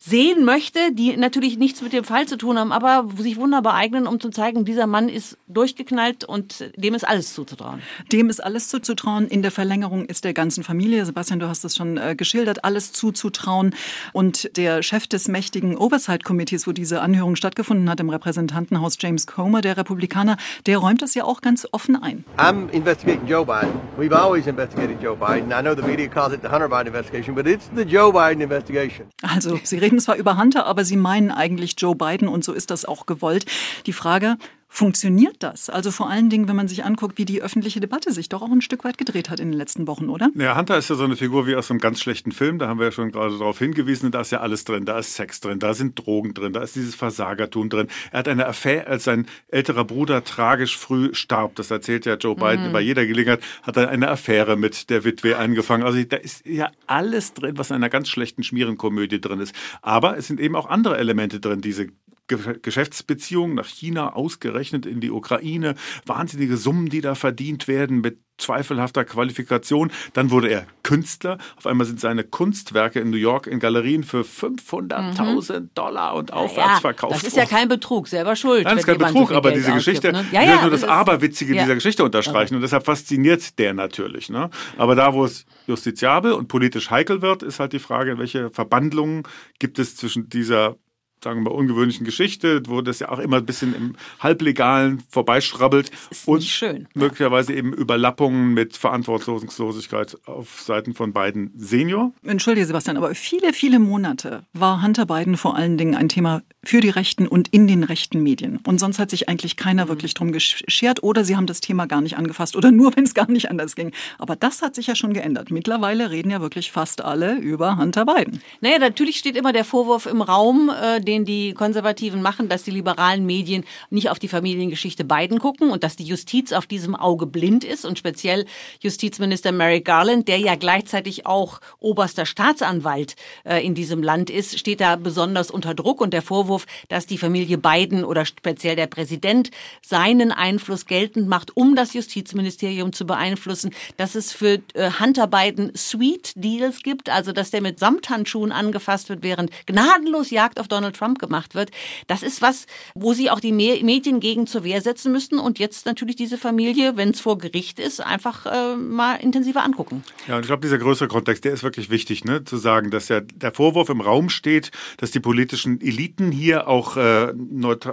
sehen 0.05 0.45
möchte, 0.45 0.93
die 0.93 1.17
natürlich 1.17 1.59
nichts 1.59 1.81
mit 1.81 1.93
dem 1.93 2.03
Fall 2.03 2.27
zu 2.27 2.37
tun 2.37 2.59
haben, 2.59 2.73
aber 2.73 3.09
sich 3.17 3.37
wunderbar 3.37 3.75
eignen, 3.75 4.07
um 4.07 4.19
zu 4.19 4.31
zeigen, 4.31 4.65
dieser 4.65 4.89
Mann 4.89 5.09
ist 5.09 5.39
durchgeknallt 5.47 6.25
und 6.25 6.73
dem 6.77 6.95
ist 6.95 7.07
alles 7.07 7.35
zuzutrauen. 7.35 7.83
Dem 8.11 8.29
ist 8.29 8.43
alles 8.43 8.69
zuzutrauen. 8.69 9.29
In 9.29 9.43
der 9.43 9.53
Verlängerung 9.53 10.07
ist 10.07 10.25
der 10.25 10.35
ganzen 10.35 10.65
Familie, 10.65 11.05
Sebastian, 11.07 11.39
du 11.39 11.49
hast 11.49 11.65
es 11.65 11.77
schon 11.77 11.99
äh, 11.99 12.17
geschildert, 12.17 12.65
alles 12.65 12.93
zuzutrauen. 12.93 13.75
Und 14.13 14.57
der 14.57 14.83
Chef 14.83 15.07
des 15.07 15.29
mächtigen 15.29 15.77
Oversight 15.77 16.25
Committees, 16.25 16.67
wo 16.67 16.73
diese 16.73 17.01
Anhörung 17.01 17.37
stattgefunden 17.37 17.89
hat, 17.89 18.01
im 18.01 18.11
Repräsentantenhaus 18.11 18.97
James 18.99 19.29
Comer, 19.29 19.61
der 19.61 19.77
Republikaner, 19.77 20.37
der 20.67 20.79
räumt 20.79 21.03
das 21.03 21.15
ja 21.15 21.25
auch 21.25 21.41
ganz 21.43 21.67
offen 21.71 21.95
ein. 22.03 22.25
I'm 22.39 22.69
investigating 22.71 23.27
Joe 23.29 23.47
Biden. 23.47 23.73
We've 23.97 24.17
always 24.17 24.49
investigated 24.49 25.01
Joe 25.01 25.17
Biden. 25.17 25.53
I 25.53 25.63
know 25.63 25.77
the 25.77 25.83
media 25.83 26.09
calls 26.09 26.33
it 26.33 26.41
the 26.43 26.49
Hunter 26.49 26.69
Biden 26.69 26.89
investigation, 26.89 27.37
but 27.37 27.47
it's 27.47 27.71
the 27.77 27.85
Joe 27.85 28.11
Biden 28.11 28.41
investigation. 28.41 29.07
Also, 29.23 29.61
Sie 29.63 29.79
reden 29.79 29.92
reden 29.93 30.01
zwar 30.01 30.17
über 30.17 30.39
Hunter, 30.39 30.65
aber 30.65 30.87
sie 30.87 30.97
meinen 30.97 31.31
eigentlich 31.31 31.75
Joe 31.77 31.95
Biden 31.95 32.27
und 32.27 32.45
so 32.45 32.55
ist 32.55 32.71
das 32.71 32.87
auch 32.87 33.05
gewollt. 33.05 33.45
Die 33.85 33.93
Frage, 33.93 34.39
Funktioniert 34.75 35.37
das? 35.41 35.69
Also 35.69 35.91
vor 35.91 36.09
allen 36.09 36.31
Dingen, 36.31 36.49
wenn 36.49 36.57
man 36.57 36.67
sich 36.67 36.83
anguckt, 36.83 37.19
wie 37.19 37.27
die 37.27 37.43
öffentliche 37.43 37.79
Debatte 37.79 38.11
sich 38.11 38.31
doch 38.31 38.41
auch 38.41 38.51
ein 38.51 38.63
Stück 38.63 38.85
weit 38.85 38.97
gedreht 38.97 39.29
hat 39.29 39.39
in 39.39 39.51
den 39.51 39.59
letzten 39.59 39.87
Wochen, 39.87 40.09
oder? 40.09 40.31
Ja, 40.35 40.57
Hunter 40.57 40.79
ist 40.79 40.89
ja 40.89 40.97
so 40.97 41.05
eine 41.05 41.15
Figur 41.15 41.47
wie 41.47 41.55
aus 41.55 41.71
einem 41.71 41.79
ganz 41.79 42.01
schlechten 42.01 42.33
Film. 42.33 42.59
Da 42.59 42.69
haben 42.69 42.79
wir 42.79 42.87
ja 42.87 42.91
schon 42.91 43.13
gerade 43.13 43.37
darauf 43.37 43.59
hingewiesen. 43.59 44.11
Da 44.13 44.23
ist 44.23 44.33
ja 44.33 44.41
alles 44.41 44.65
drin. 44.65 44.87
Da 44.87 44.99
ist 44.99 45.13
Sex 45.13 45.41
drin, 45.41 45.59
da 45.59 45.75
sind 45.75 45.99
Drogen 45.99 46.33
drin, 46.33 46.55
da 46.55 46.63
ist 46.63 46.75
dieses 46.75 46.95
Versagertum 46.95 47.69
drin. 47.69 47.89
Er 48.13 48.21
hat 48.21 48.29
eine 48.29 48.47
Affäre, 48.47 48.87
als 48.87 49.05
sein 49.05 49.27
älterer 49.49 49.85
Bruder 49.85 50.25
tragisch 50.25 50.79
früh 50.79 51.13
starb. 51.13 51.55
Das 51.57 51.71
erzählt 51.71 52.07
ja 52.07 52.15
Joe 52.15 52.35
Biden 52.35 52.69
mhm. 52.69 52.73
bei 52.73 52.81
jeder 52.81 53.05
Gelegenheit. 53.05 53.43
Hat 53.63 53.77
er 53.77 53.91
eine 53.91 54.09
Affäre 54.09 54.57
mit 54.57 54.89
der 54.89 55.05
Witwe 55.05 55.37
eingefangen. 55.37 55.87
Also 55.87 56.03
da 56.03 56.17
ist 56.17 56.47
ja 56.47 56.71
alles 56.87 57.35
drin, 57.35 57.59
was 57.59 57.69
in 57.69 57.77
einer 57.77 57.91
ganz 57.91 58.09
schlechten 58.09 58.43
Schmierenkomödie 58.43 59.21
drin 59.21 59.41
ist. 59.41 59.55
Aber 59.83 60.17
es 60.17 60.29
sind 60.29 60.41
eben 60.41 60.57
auch 60.57 60.65
andere 60.65 60.97
Elemente 60.97 61.41
drin. 61.41 61.61
Diese 61.61 61.89
Geschäftsbeziehungen 62.37 63.55
nach 63.55 63.67
China 63.67 64.15
ausgerechnet 64.15 64.87
in 64.87 65.01
die 65.01 65.11
Ukraine, 65.11 65.75
wahnsinnige 66.07 66.57
Summen, 66.57 66.89
die 66.89 67.01
da 67.01 67.15
verdient 67.15 67.69
werden 67.69 68.01
mit 68.01 68.19
zweifelhafter 68.39 69.05
Qualifikation. 69.05 69.91
Dann 70.13 70.31
wurde 70.31 70.49
er 70.49 70.67
Künstler. 70.83 71.39
Auf 71.57 71.67
einmal 71.67 71.87
sind 71.87 72.01
seine 72.01 72.25
Kunstwerke 72.25 73.01
in 73.01 73.11
New 73.11 73.17
York 73.17 73.47
in 73.47 73.61
Galerien 73.61 74.05
für 74.05 74.23
500.000 74.23 75.61
mhm. 75.61 75.71
Dollar 75.75 76.15
und 76.15 76.33
aufwärts 76.33 76.75
ja, 76.75 76.81
verkauft 76.81 77.15
Das 77.15 77.23
ist 77.23 77.37
ja 77.37 77.47
kein 77.47 77.69
Betrug, 77.69 78.09
selber 78.09 78.37
schuld. 78.37 78.65
Nein, 78.65 78.77
das 78.77 78.83
ist 78.83 78.87
kein 78.87 78.99
Betrug, 78.99 79.29
so 79.29 79.37
aber 79.37 79.51
Geld 79.51 79.63
diese 79.63 79.73
Geschichte 79.73 80.11
ausgibt, 80.11 80.33
ne? 80.33 80.39
ja, 80.39 80.45
ja, 80.45 80.61
nur 80.63 80.71
das 80.71 80.85
Aberwitzige 80.85 81.55
ja. 81.55 81.63
dieser 81.63 81.75
Geschichte 81.77 82.05
unterstreichen. 82.05 82.57
Und 82.57 82.63
deshalb 82.63 82.85
fasziniert 82.85 83.59
der 83.59 83.75
natürlich. 83.75 84.29
Ne? 84.29 84.51
Aber 84.77 84.95
da, 84.95 85.15
wo 85.15 85.25
es 85.25 85.47
justiziabel 85.67 86.33
und 86.33 86.49
politisch 86.49 86.91
heikel 86.91 87.23
wird, 87.23 87.43
ist 87.43 87.61
halt 87.61 87.73
die 87.73 87.79
Frage, 87.79 88.19
welche 88.19 88.51
Verbandlungen 88.51 89.23
gibt 89.59 89.79
es 89.79 89.97
zwischen 89.97 90.29
dieser 90.29 90.77
sagen 91.23 91.45
wir, 91.45 91.53
ungewöhnlichen 91.53 92.05
Geschichte, 92.05 92.63
wo 92.67 92.81
das 92.81 92.99
ja 92.99 93.11
auch 93.11 93.19
immer 93.19 93.39
ein 93.39 93.47
bisschen 93.47 93.75
im 93.75 93.95
Halblegalen 94.21 95.03
vorbeischrabbelt 95.09 95.91
und 96.27 96.45
schön. 96.45 96.89
möglicherweise 96.95 97.55
eben 97.55 97.73
Überlappungen 97.73 98.55
mit 98.55 98.77
Verantwortungslosigkeit 98.77 100.19
auf 100.27 100.61
Seiten 100.61 100.95
von 100.95 101.13
Biden 101.13 101.53
Senior. 101.57 102.13
Entschuldige, 102.25 102.67
Sebastian, 102.67 102.97
aber 102.97 103.15
viele, 103.15 103.53
viele 103.53 103.79
Monate 103.79 104.45
war 104.53 104.83
Hunter 104.83 105.07
Biden 105.07 105.37
vor 105.37 105.57
allen 105.57 105.79
Dingen 105.79 105.95
ein 105.95 106.09
Thema 106.09 106.43
für 106.65 106.81
die 106.81 106.91
Rechten 106.91 107.27
und 107.27 107.49
in 107.49 107.67
den 107.67 107.83
rechten 107.83 108.23
Medien. 108.23 108.61
Und 108.67 108.79
sonst 108.79 108.99
hat 108.99 109.11
sich 109.11 109.29
eigentlich 109.29 109.57
keiner 109.57 109.87
mhm. 109.87 109.89
wirklich 109.89 110.15
drum 110.15 110.33
geschert 110.33 111.03
oder 111.03 111.25
sie 111.25 111.37
haben 111.37 111.47
das 111.47 111.61
Thema 111.61 111.87
gar 111.87 112.01
nicht 112.01 112.17
angefasst 112.17 112.57
oder 112.57 112.71
nur, 112.71 112.95
wenn 112.97 113.05
es 113.05 113.15
gar 113.15 113.31
nicht 113.31 113.51
anders 113.51 113.75
ging. 113.75 113.93
Aber 114.19 114.37
das 114.37 114.63
hat 114.63 114.75
sich 114.75 114.87
ja 114.87 114.95
schon 114.95 115.13
geändert. 115.13 115.51
Mittlerweile 115.51 116.11
reden 116.11 116.31
ja 116.31 116.41
wirklich 116.41 116.71
fast 116.71 117.05
alle 117.05 117.37
über 117.37 117.77
Hunter 117.77 118.07
Biden. 118.07 118.41
Naja, 118.61 118.79
natürlich 118.79 119.17
steht 119.17 119.37
immer 119.37 119.53
der 119.53 119.65
Vorwurf 119.65 120.07
im 120.07 120.23
Raum, 120.23 120.71
äh, 120.71 121.01
den 121.13 121.25
die 121.25 121.53
Konservativen 121.53 122.23
machen, 122.23 122.49
dass 122.49 122.63
die 122.63 122.71
liberalen 122.71 123.27
Medien 123.27 123.65
nicht 123.91 124.09
auf 124.09 124.19
die 124.19 124.29
Familiengeschichte 124.29 125.05
Biden 125.05 125.39
gucken 125.39 125.71
und 125.71 125.85
dass 125.85 125.97
die 125.97 126.05
Justiz 126.05 126.53
auf 126.53 126.67
diesem 126.67 126.95
Auge 126.97 127.27
blind 127.27 127.65
ist 127.65 127.85
und 127.85 127.99
speziell 127.99 128.47
Justizminister 128.81 129.53
Merrick 129.53 129.85
Garland, 129.85 130.27
der 130.27 130.39
ja 130.39 130.55
gleichzeitig 130.55 131.27
auch 131.27 131.61
oberster 131.79 132.25
Staatsanwalt 132.25 133.17
äh, 133.45 133.65
in 133.65 133.75
diesem 133.75 134.03
Land 134.03 134.31
ist, 134.31 134.59
steht 134.59 134.81
da 134.81 134.97
besonders 134.97 135.51
unter 135.51 135.75
Druck. 135.75 136.01
Und 136.01 136.15
der 136.15 136.23
Vorwurf, 136.23 136.67
dass 136.89 137.07
die 137.07 137.19
Familie 137.19 137.59
Biden 137.59 138.05
oder 138.05 138.25
speziell 138.25 138.77
der 138.77 138.87
Präsident 138.87 139.51
seinen 139.85 140.33
Einfluss 140.33 140.87
geltend 140.87 141.29
macht, 141.29 141.57
um 141.57 141.77
das 141.77 141.93
Justizministerium 141.93 142.93
zu 142.93 143.07
beeinflussen, 143.07 143.75
dass 143.99 144.15
es 144.15 144.33
für 144.33 144.61
äh, 144.75 144.91
Hunter 144.99 145.27
Biden 145.27 145.73
Sweet 145.77 146.33
Deals 146.37 146.83
gibt, 146.83 147.11
also 147.11 147.33
dass 147.33 147.51
der 147.51 147.61
mit 147.61 147.79
Samthandschuhen 147.79 148.53
angefasst 148.53 149.11
wird, 149.11 149.23
während 149.23 149.51
gnadenlos 149.67 150.31
Jagd 150.31 150.59
auf 150.59 150.69
Donald 150.69 150.97
Trump 150.97 151.02
gemacht 151.19 151.55
wird. 151.55 151.71
Das 152.07 152.23
ist 152.23 152.43
was, 152.43 152.67
wo 152.95 153.13
sie 153.13 153.31
auch 153.31 153.41
die 153.41 153.53
Medien 153.53 154.21
gegen 154.21 154.47
zur 154.47 154.65
Wehr 154.65 154.81
setzen 154.81 155.13
müssten 155.13 155.39
und 155.39 155.59
jetzt 155.59 155.87
natürlich 155.87 156.17
diese 156.17 156.39
Familie, 156.39 156.97
wenn 156.97 157.11
es 157.11 157.21
vor 157.21 157.39
Gericht 157.39 157.79
ist, 157.79 158.01
einfach 158.01 158.47
äh, 158.47 158.77
mal 158.77 159.17
intensiver 159.17 159.63
angucken. 159.63 160.05
Ja, 160.29 160.37
und 160.37 160.43
ich 160.43 160.47
glaube, 160.47 160.63
dieser 160.63 160.79
größere 160.79 161.09
Kontext, 161.09 161.45
der 161.45 161.53
ist 161.53 161.63
wirklich 161.63 161.91
wichtig, 161.91 162.25
ne, 162.25 162.45
zu 162.45 162.57
sagen, 162.57 162.91
dass 162.91 163.09
ja 163.09 163.21
der 163.21 163.53
Vorwurf 163.53 163.89
im 163.89 164.01
Raum 164.01 164.31
steht, 164.31 164.71
dass 164.99 165.11
die 165.11 165.21
politischen 165.21 165.81
Eliten 165.81 166.33
hier 166.33 166.69
auch 166.69 166.97
äh, 166.97 167.33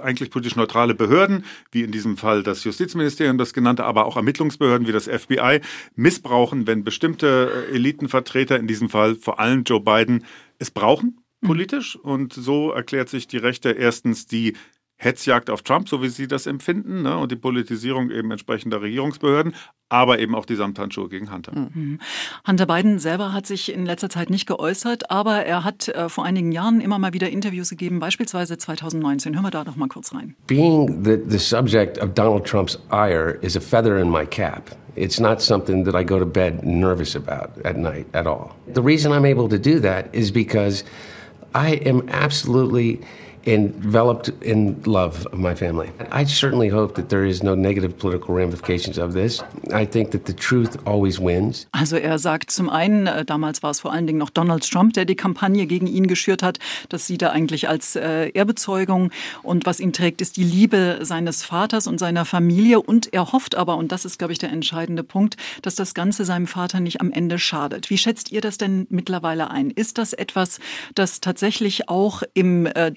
eigentlich 0.02 0.30
politisch 0.32 0.56
neutrale 0.56 0.96
Behörden, 0.96 1.46
wie 1.72 1.84
in 1.84 1.92
diesem 1.92 2.18
Fall 2.18 2.44
das 2.44 2.64
Justizministerium, 2.64 3.38
das 3.38 3.54
genannte, 3.54 3.86
aber 3.86 4.06
auch 4.06 4.16
Ermittlungsbehörden 4.16 4.88
wie 4.88 4.92
das 4.92 5.08
FBI, 5.08 5.62
missbrauchen, 5.96 6.68
wenn 6.68 6.84
bestimmte 6.84 7.68
äh, 7.70 7.76
Elitenvertreter, 7.76 8.58
in 8.58 8.68
diesem 8.68 8.90
Fall 8.90 9.16
vor 9.16 9.40
allem 9.40 9.64
Joe 9.64 9.82
Biden, 9.82 10.26
es 10.60 10.72
brauchen 10.72 11.18
politisch. 11.42 11.96
Und 11.96 12.34
so 12.34 12.72
erklärt 12.72 13.10
sich 13.10 13.28
die 13.28 13.38
Rechte 13.38 13.72
erstens 13.72 14.26
die 14.26 14.56
Hetzjagd 15.02 15.50
auf 15.50 15.62
Trump, 15.62 15.88
so 15.88 16.02
wie 16.02 16.10
sie 16.10 16.28
das 16.28 16.46
empfinden, 16.46 17.04
ne, 17.04 17.18
und 17.18 17.32
die 17.32 17.38
Politisierung 17.38 18.12
eben 18.12 18.32
entsprechender 18.32 18.82
Regierungsbehörden, 18.82 19.56
aber 19.88 20.20
eben 20.20 20.36
auch 20.36 20.46
die 20.46 20.56
Samthandschuhe 20.56 21.08
gegen 21.08 21.32
Hunter. 21.32 21.54
Mhm. 21.56 22.00
Hunter 22.46 22.66
Biden 22.66 23.00
selber 23.00 23.32
hat 23.32 23.48
sich 23.48 23.72
in 23.72 23.86
letzter 23.86 24.10
Zeit 24.10 24.30
nicht 24.30 24.46
geäußert, 24.46 25.10
aber 25.10 25.46
er 25.46 25.64
hat 25.64 25.88
äh, 25.88 26.10
vor 26.10 26.26
einigen 26.26 26.52
Jahren 26.52 26.82
immer 26.82 27.00
mal 27.00 27.14
wieder 27.14 27.30
Interviews 27.30 27.70
gegeben, 27.70 28.00
beispielsweise 28.00 28.58
2019. 28.58 29.36
Hören 29.36 29.46
wir 29.46 29.52
da 29.52 29.64
doch 29.64 29.78
mal 29.78 29.88
kurz 29.88 30.14
rein. 30.14 30.36
Being 30.48 31.06
the, 31.06 31.18
the 31.30 31.40
subject 31.40 31.98
of 32.04 32.14
Donald 32.14 32.46
Trump's 32.46 32.78
ire 32.92 33.38
is 33.42 33.56
a 33.56 33.62
feather 33.62 34.00
in 34.00 34.10
my 34.10 34.26
cap. 34.26 34.76
It's 34.96 35.18
not 35.18 35.42
something 35.42 35.86
that 35.86 35.96
I 35.96 36.04
go 36.04 36.20
to 36.20 36.26
bed 36.26 36.66
nervous 36.66 37.16
about 37.16 37.52
at 37.64 37.78
night 37.78 38.08
at 38.12 38.28
all. 38.28 38.54
The 38.74 38.82
reason 38.82 39.14
I'm 39.14 39.26
able 39.26 39.48
to 39.48 39.58
do 39.58 39.80
that 39.80 40.14
is 40.14 40.30
because 40.30 40.84
I 41.54 41.72
am 41.72 42.08
absolutely 42.10 43.02
enveloped 43.54 44.34
in 44.42 44.82
love 44.86 45.26
of 45.28 45.40
my 45.40 45.56
family. 45.56 45.90
I 46.12 46.26
certainly 46.26 46.72
hope 46.72 46.96
that 46.96 47.10
there 47.10 47.28
is 47.28 47.44
no 47.44 47.56
negative 47.56 47.98
political 47.98 48.36
ramifications 48.36 48.98
of 48.98 49.14
this. 49.14 49.44
I 49.74 49.86
think 49.86 50.12
that 50.12 50.26
the 50.26 50.34
truth 50.34 50.78
always 50.86 51.20
wins. 51.20 51.68
Also 51.72 51.98
er 51.98 52.20
sagt 52.20 52.52
zum 52.52 52.70
einen, 52.70 53.08
äh, 53.08 53.26
damals 53.26 53.64
war 53.64 53.72
es 53.72 53.80
vor 53.82 53.92
allen 53.92 54.08
Dingen 54.08 54.20
noch 54.20 54.30
Donald 54.30 54.70
Trump, 54.70 54.94
der 54.94 55.06
die 55.06 55.16
Kampagne 55.16 55.66
gegen 55.66 55.88
ihn 55.88 56.08
geschürt 56.08 56.44
hat. 56.44 56.60
Das 56.90 57.08
sieht 57.08 57.22
er 57.22 57.32
eigentlich 57.32 57.68
als 57.70 57.96
äh, 57.96 58.32
und 59.44 59.66
was 59.66 59.80
ihn 59.80 59.94
trägt, 59.94 60.22
ist 60.22 60.38
die 60.38 60.44
Liebe 60.44 61.00
seines 61.02 61.44
Vaters 61.44 61.88
und 61.88 61.98
seiner 62.00 62.26
Familie 62.26 62.82
und 62.82 63.14
er 63.14 63.32
hofft 63.32 63.56
aber, 63.56 63.78
und 63.78 63.92
das 63.92 64.06
ist, 64.06 64.18
glaube 64.18 64.34
ich, 64.34 64.40
der 64.40 64.52
entscheidende 64.52 65.04
Punkt, 65.04 65.38
dass 65.62 65.76
das 65.76 65.94
Ganze 65.94 66.26
seinem 66.26 66.48
Vater 66.48 66.80
nicht 66.80 67.02
am 67.02 67.12
Ende 67.12 67.40
schadet. 67.40 67.90
Wie 67.90 67.98
schätzt 67.98 68.32
ihr 68.32 68.42
das 68.42 68.58
denn 68.58 68.88
mittlerweile 68.90 69.52
ein? 69.52 69.72
Ist 69.72 69.98
das 69.98 70.14
etwas, 70.14 70.60
das 70.96 71.22
tatsächlich 71.22 71.90
auch 71.90 72.24
im 72.34 72.66
äh, 72.66 72.92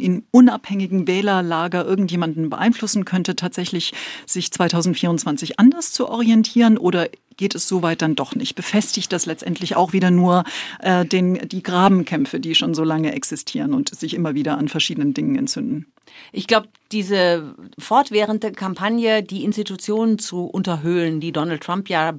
in 0.00 0.24
unabhängigen 0.30 1.06
Wählerlager 1.06 1.84
irgendjemanden 1.84 2.50
beeinflussen 2.50 3.04
könnte, 3.04 3.36
tatsächlich 3.36 3.92
sich 4.26 4.50
2024 4.50 5.58
anders 5.58 5.92
zu 5.92 6.08
orientieren 6.08 6.78
oder 6.78 7.08
geht 7.36 7.54
es 7.54 7.66
soweit 7.66 8.02
dann 8.02 8.16
doch 8.16 8.34
nicht? 8.34 8.54
Befestigt 8.54 9.12
das 9.12 9.26
letztendlich 9.26 9.74
auch 9.74 9.92
wieder 9.92 10.10
nur 10.10 10.44
äh, 10.80 11.06
den, 11.06 11.48
die 11.48 11.62
Grabenkämpfe, 11.62 12.38
die 12.38 12.54
schon 12.54 12.74
so 12.74 12.84
lange 12.84 13.12
existieren 13.12 13.72
und 13.72 13.88
sich 13.94 14.14
immer 14.14 14.34
wieder 14.34 14.58
an 14.58 14.68
verschiedenen 14.68 15.14
Dingen 15.14 15.36
entzünden? 15.36 15.86
Ich 16.32 16.46
glaube, 16.46 16.68
diese 16.92 17.54
fortwährende 17.78 18.50
Kampagne, 18.52 19.22
die 19.22 19.44
Institutionen 19.44 20.18
zu 20.18 20.46
unterhöhlen, 20.46 21.20
die 21.20 21.30
Donald 21.30 21.62
Trump 21.62 21.88
ja 21.88 22.12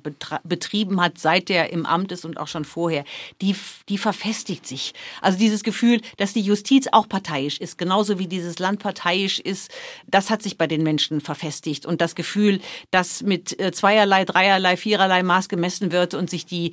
betrieben 0.43 1.01
hat, 1.01 1.17
seit 1.17 1.49
er 1.49 1.71
im 1.71 1.85
Amt 1.85 2.11
ist 2.11 2.23
und 2.23 2.37
auch 2.37 2.47
schon 2.47 2.63
vorher, 2.63 3.03
die, 3.41 3.55
die 3.89 3.97
verfestigt 3.97 4.65
sich. 4.65 4.93
Also 5.21 5.37
dieses 5.37 5.63
Gefühl, 5.63 6.01
dass 6.17 6.33
die 6.33 6.41
Justiz 6.41 6.87
auch 6.91 7.09
parteiisch 7.09 7.57
ist, 7.57 7.77
genauso 7.77 8.17
wie 8.17 8.27
dieses 8.27 8.59
Land 8.59 8.79
parteiisch 8.79 9.39
ist, 9.39 9.71
das 10.07 10.29
hat 10.29 10.41
sich 10.41 10.57
bei 10.57 10.67
den 10.67 10.83
Menschen 10.83 11.19
verfestigt. 11.19 11.85
Und 11.85 11.99
das 11.99 12.15
Gefühl, 12.15 12.61
dass 12.91 13.23
mit 13.23 13.59
äh, 13.59 13.71
zweierlei, 13.73 14.23
dreierlei, 14.23 14.77
viererlei 14.77 15.21
Maß 15.23 15.49
gemessen 15.49 15.91
wird 15.91 16.13
und 16.13 16.29
sich 16.29 16.45
die 16.45 16.71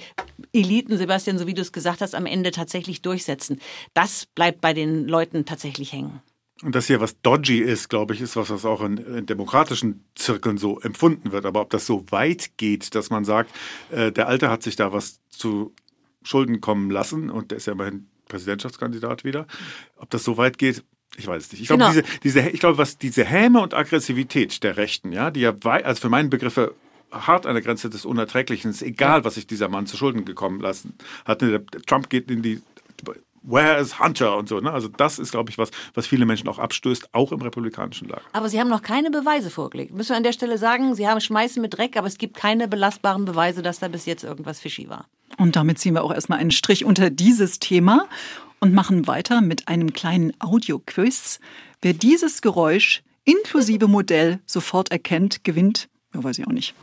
Eliten, 0.53 0.97
Sebastian, 0.97 1.39
so 1.39 1.47
wie 1.47 1.55
du 1.55 1.63
es 1.63 1.73
gesagt 1.73 2.01
hast, 2.01 2.15
am 2.15 2.27
Ende 2.27 2.53
tatsächlich 2.53 3.03
durchsetzen, 3.03 3.61
das 3.93 4.27
bleibt 4.27 4.61
bei 4.61 4.73
den 4.73 5.09
Leuten 5.09 5.45
tatsächlich 5.45 5.93
hängen. 5.93 6.23
Und 6.63 6.75
das 6.75 6.89
hier 6.89 7.01
was 7.01 7.21
dodgy 7.21 7.61
ist, 7.61 7.89
glaube 7.89 8.15
ich, 8.15 8.21
ist 8.21 8.35
was, 8.35 8.51
was 8.51 8.65
auch 8.65 8.83
in, 8.83 8.97
in, 8.97 9.27
demokratischen 9.27 10.05
Zirkeln 10.15 10.59
so 10.59 10.81
empfunden 10.81 11.31
wird. 11.31 11.47
Aber 11.47 11.61
ob 11.61 11.71
das 11.71 11.87
so 11.87 12.05
weit 12.11 12.57
geht, 12.57 12.95
dass 12.95 13.11
man 13.11 13.25
sagt, 13.25 13.51
äh, 13.91 14.11
der 14.11 14.27
Alte 14.27 14.51
hat 14.51 14.63
sich 14.63 14.75
da 14.75 14.93
was 14.93 15.21
zu 15.29 15.73
Schulden 16.23 16.61
kommen 16.61 16.91
lassen 16.91 17.31
und 17.31 17.53
der 17.53 17.59
ist 17.59 17.67
ja 17.67 17.75
immerhin 17.75 18.09
Präsidentschaftskandidat 18.27 19.25
wieder. 19.25 19.47
Ob 19.97 20.11
das 20.11 20.25
so 20.25 20.37
weit 20.37 20.59
geht, 20.59 20.83
ich 21.17 21.27
weiß 21.27 21.45
es 21.45 21.53
nicht. 21.53 21.63
Ich 21.63 21.69
glaube, 21.69 21.85
genau. 21.85 21.93
diese, 21.93 22.21
diese, 22.23 22.41
ich 22.51 22.61
glaube, 22.61 22.77
was 22.77 22.99
diese 22.99 23.25
Häme 23.25 23.61
und 23.61 23.73
Aggressivität 23.73 24.63
der 24.63 24.77
Rechten, 24.77 25.13
ja, 25.13 25.31
die 25.31 25.41
ja, 25.41 25.55
also 25.65 26.01
für 26.01 26.09
meine 26.09 26.29
Begriffe 26.29 26.75
hart 27.11 27.47
an 27.47 27.55
der 27.55 27.63
Grenze 27.63 27.89
des 27.89 28.05
Unerträglichen 28.05 28.71
ist, 28.71 28.83
egal, 28.83 29.25
was 29.25 29.37
sich 29.37 29.47
dieser 29.47 29.69
Mann 29.69 29.87
zu 29.87 29.97
Schulden 29.97 30.25
gekommen 30.25 30.61
lassen 30.61 30.95
hat. 31.25 31.43
Trump 31.87 32.11
geht 32.11 32.31
in 32.31 32.43
die 32.43 32.61
Where 33.49 33.81
is 33.81 33.99
Hunter 33.99 34.37
und 34.37 34.47
so. 34.47 34.61
Ne? 34.61 34.71
Also 34.71 34.89
das 34.89 35.19
ist, 35.19 35.31
glaube 35.31 35.51
ich, 35.51 35.57
was, 35.57 35.71
was 35.95 36.07
viele 36.07 36.27
Menschen 36.27 36.49
auch 36.49 36.59
abstößt, 36.59 37.15
auch 37.15 37.33
im 37.33 37.41
republikanischen 37.41 38.09
Lager. 38.09 38.21
Aber 38.33 38.51
Sie 38.51 38.61
haben 38.61 38.69
noch 38.69 38.83
keine 38.83 39.11
Beweise 39.11 39.49
vorgelegt. 39.49 39.95
Müssen 39.95 40.11
wir 40.11 40.17
an 40.19 40.23
der 40.23 40.33
Stelle 40.33 40.59
sagen, 40.59 40.95
Sie 40.95 41.09
haben 41.09 41.19
Schmeißen 41.19 41.63
mit 41.63 41.79
Dreck, 41.79 41.97
aber 41.97 42.07
es 42.07 42.19
gibt 42.19 42.37
keine 42.37 42.69
belastbaren 42.69 43.25
Beweise, 43.25 43.63
dass 43.63 43.79
da 43.79 43.89
bis 43.89 44.05
jetzt 44.05 44.23
irgendwas 44.23 44.61
fishy 44.61 44.91
war. 44.91 45.07
Und 45.39 45.57
damit 45.57 45.79
ziehen 45.79 45.95
wir 45.95 46.05
auch 46.05 46.13
erstmal 46.13 46.41
einen 46.41 46.51
Strich 46.51 46.85
unter 46.85 47.09
dieses 47.09 47.59
Thema 47.59 48.07
und 48.61 48.75
machen 48.75 49.07
weiter 49.07 49.41
mit 49.41 49.67
einem 49.67 49.95
kleinen 49.95 50.35
Audio-Quiz. 50.41 51.41
Wer 51.81 51.95
dieses 51.95 52.43
Geräusch 52.43 53.03
inklusive 53.25 53.89
Modell 53.89 54.41
sofort 54.45 54.91
erkennt, 54.91 55.43
gewinnt, 55.45 55.89
ja, 56.15 56.23
weiß 56.23 56.39
ich 56.39 56.47
auch 56.47 56.53
nicht. 56.53 56.75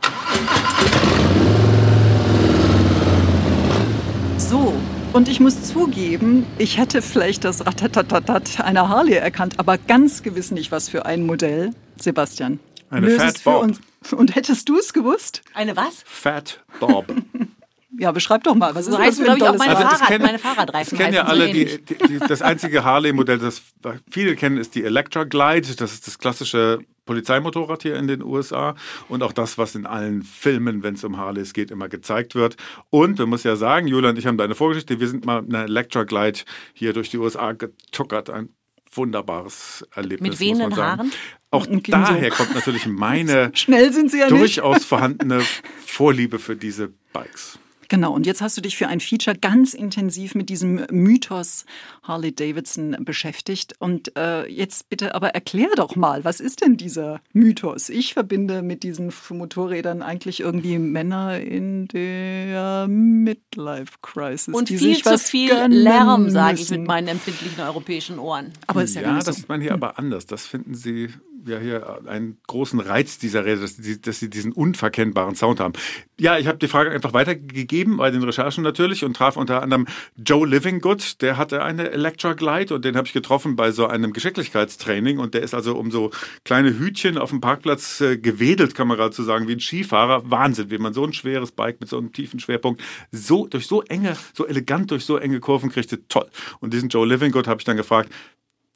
So, 4.38 4.74
und 5.16 5.28
ich 5.30 5.40
muss 5.40 5.62
zugeben, 5.62 6.44
ich 6.58 6.76
hätte 6.76 7.00
vielleicht 7.00 7.44
das 7.44 7.64
Ratatatatat 7.64 8.60
einer 8.60 8.90
Harley 8.90 9.14
erkannt, 9.14 9.58
aber 9.58 9.78
ganz 9.78 10.22
gewiss 10.22 10.50
nicht, 10.50 10.70
was 10.70 10.90
für 10.90 11.06
ein 11.06 11.24
Modell. 11.24 11.70
Sebastian. 11.98 12.60
Eine 12.90 13.08
Fat 13.08 13.42
Bob. 13.42 13.62
Und, 13.62 13.80
und 14.12 14.34
hättest 14.34 14.68
du 14.68 14.76
es 14.76 14.92
gewusst? 14.92 15.40
Eine 15.54 15.74
was? 15.74 16.02
Fat 16.04 16.62
Bob. 16.80 17.06
Ja, 17.98 18.12
beschreib 18.12 18.44
doch 18.44 18.54
mal, 18.54 18.74
was 18.74 18.86
so 18.86 18.92
ist 18.92 18.98
heißt, 18.98 19.18
das 19.18 19.24
glaube 19.24 19.38
ich, 19.38 19.44
auch 19.44 19.56
meine, 19.56 19.76
also 19.76 19.88
Fahrrad, 19.88 20.08
kennen, 20.08 20.24
meine 20.24 20.38
Fahrradreifen. 20.38 20.96
Das 20.96 21.04
kennen 21.04 21.14
ja 21.14 21.24
alle, 21.24 21.50
die, 21.52 21.82
die, 21.82 21.94
die, 21.94 22.18
das 22.18 22.42
einzige 22.42 22.84
Harley-Modell, 22.84 23.38
das 23.38 23.62
viele 24.10 24.36
kennen, 24.36 24.58
ist 24.58 24.74
die 24.74 24.84
Electra 24.84 25.24
Glide. 25.24 25.74
Das 25.76 25.92
ist 25.92 26.06
das 26.06 26.18
klassische 26.18 26.80
Polizeimotorrad 27.06 27.82
hier 27.82 27.96
in 27.96 28.08
den 28.08 28.22
USA 28.22 28.74
und 29.08 29.22
auch 29.22 29.32
das, 29.32 29.56
was 29.56 29.74
in 29.74 29.86
allen 29.86 30.22
Filmen, 30.22 30.82
wenn 30.82 30.94
es 30.94 31.04
um 31.04 31.16
Harleys 31.16 31.52
geht, 31.54 31.70
immer 31.70 31.88
gezeigt 31.88 32.34
wird. 32.34 32.56
Und 32.90 33.18
wir 33.18 33.26
müssen 33.26 33.46
ja 33.48 33.56
sagen, 33.56 33.86
Julian 33.86 34.10
und 34.10 34.18
ich 34.18 34.26
haben 34.26 34.36
deine 34.36 34.54
Vorgeschichte, 34.54 35.00
wir 35.00 35.08
sind 35.08 35.24
mal 35.24 35.42
mit 35.42 35.54
einer 35.54 35.64
Electra 35.64 36.02
Glide 36.02 36.40
hier 36.74 36.92
durch 36.92 37.08
die 37.08 37.18
USA 37.18 37.52
getuckert. 37.52 38.28
Ein 38.28 38.50
wunderbares 38.92 39.86
Erlebnis. 39.94 40.30
Mit 40.30 40.40
wehenden 40.40 40.76
Haaren? 40.76 41.12
Auch 41.50 41.66
daher 41.66 42.30
kommt 42.30 42.54
natürlich 42.54 42.86
meine 42.86 43.50
Schnell 43.54 43.92
sind 43.92 44.10
sie 44.10 44.18
ja 44.18 44.28
durchaus 44.28 44.76
nicht. 44.76 44.86
vorhandene 44.86 45.42
Vorliebe 45.86 46.38
für 46.38 46.56
diese 46.56 46.92
Bikes. 47.12 47.58
Genau, 47.88 48.12
und 48.12 48.26
jetzt 48.26 48.40
hast 48.40 48.56
du 48.56 48.60
dich 48.60 48.76
für 48.76 48.88
ein 48.88 49.00
Feature 49.00 49.36
ganz 49.36 49.74
intensiv 49.74 50.34
mit 50.34 50.48
diesem 50.48 50.86
Mythos 50.90 51.64
Harley 52.02 52.34
Davidson 52.34 52.96
beschäftigt. 53.00 53.74
Und 53.78 54.16
äh, 54.16 54.46
jetzt 54.50 54.88
bitte 54.88 55.14
aber 55.14 55.30
erklär 55.30 55.68
doch 55.76 55.96
mal, 55.96 56.24
was 56.24 56.40
ist 56.40 56.62
denn 56.62 56.76
dieser 56.76 57.20
Mythos? 57.32 57.88
Ich 57.88 58.14
verbinde 58.14 58.62
mit 58.62 58.82
diesen 58.82 59.12
Motorrädern 59.30 60.02
eigentlich 60.02 60.40
irgendwie 60.40 60.78
Männer 60.78 61.40
in 61.40 61.88
der 61.88 62.86
Midlife-Crisis. 62.88 64.54
Und 64.54 64.68
die 64.68 64.78
viel 64.78 64.94
sich 64.94 65.04
zu 65.04 65.18
viel 65.18 65.54
Lärm, 65.68 66.30
sage 66.30 66.60
ich 66.60 66.70
mit 66.70 66.86
meinen 66.86 67.08
empfindlichen 67.08 67.62
europäischen 67.62 68.18
Ohren. 68.18 68.52
Aber 68.66 68.82
ist 68.82 68.94
ja, 68.94 69.02
ja 69.02 69.18
das 69.18 69.38
ist 69.38 69.48
man 69.48 69.60
hier 69.60 69.72
aber 69.72 69.98
anders. 69.98 70.26
Das 70.26 70.46
finden 70.46 70.74
sie 70.74 71.10
ja 71.46 71.58
hier 71.58 72.00
einen 72.06 72.38
großen 72.46 72.80
Reiz 72.80 73.18
dieser 73.18 73.44
Rede, 73.44 73.60
dass, 73.60 73.76
die, 73.76 74.00
dass 74.00 74.20
sie 74.20 74.30
diesen 74.30 74.52
unverkennbaren 74.52 75.34
Sound 75.34 75.60
haben. 75.60 75.74
Ja, 76.18 76.38
ich 76.38 76.46
habe 76.46 76.58
die 76.58 76.68
Frage 76.68 76.90
einfach 76.90 77.12
weitergegeben 77.12 77.96
bei 77.96 78.10
den 78.10 78.22
Recherchen 78.22 78.62
natürlich 78.62 79.04
und 79.04 79.16
traf 79.16 79.36
unter 79.36 79.62
anderem 79.62 79.86
Joe 80.16 80.46
Livinggood, 80.46 81.22
der 81.22 81.36
hatte 81.36 81.62
eine 81.62 81.90
Electra 81.90 82.32
Glide 82.32 82.74
und 82.74 82.84
den 82.84 82.96
habe 82.96 83.06
ich 83.06 83.12
getroffen 83.12 83.56
bei 83.56 83.70
so 83.70 83.86
einem 83.86 84.12
Geschicklichkeitstraining 84.12 85.18
und 85.18 85.34
der 85.34 85.42
ist 85.42 85.54
also 85.54 85.76
um 85.76 85.90
so 85.90 86.10
kleine 86.44 86.78
Hütchen 86.78 87.18
auf 87.18 87.30
dem 87.30 87.40
Parkplatz 87.40 88.00
äh, 88.00 88.18
gewedelt, 88.18 88.74
kann 88.74 88.88
man 88.88 88.96
gerade 88.96 89.14
so 89.14 89.22
sagen, 89.22 89.48
wie 89.48 89.52
ein 89.52 89.60
Skifahrer. 89.60 90.30
Wahnsinn, 90.30 90.70
wie 90.70 90.78
man 90.78 90.92
so 90.92 91.04
ein 91.04 91.12
schweres 91.12 91.52
Bike 91.52 91.80
mit 91.80 91.88
so 91.88 91.98
einem 91.98 92.12
tiefen 92.12 92.40
Schwerpunkt 92.40 92.82
so 93.12 93.46
durch 93.46 93.66
so 93.66 93.82
enge, 93.82 94.16
so 94.34 94.46
elegant 94.46 94.90
durch 94.90 95.04
so 95.04 95.16
enge 95.16 95.40
Kurven 95.40 95.70
kriegt. 95.70 95.96
Toll. 96.08 96.26
Und 96.60 96.72
diesen 96.72 96.88
Joe 96.88 97.06
Livinggood 97.06 97.46
habe 97.46 97.60
ich 97.60 97.64
dann 97.64 97.76
gefragt, 97.76 98.10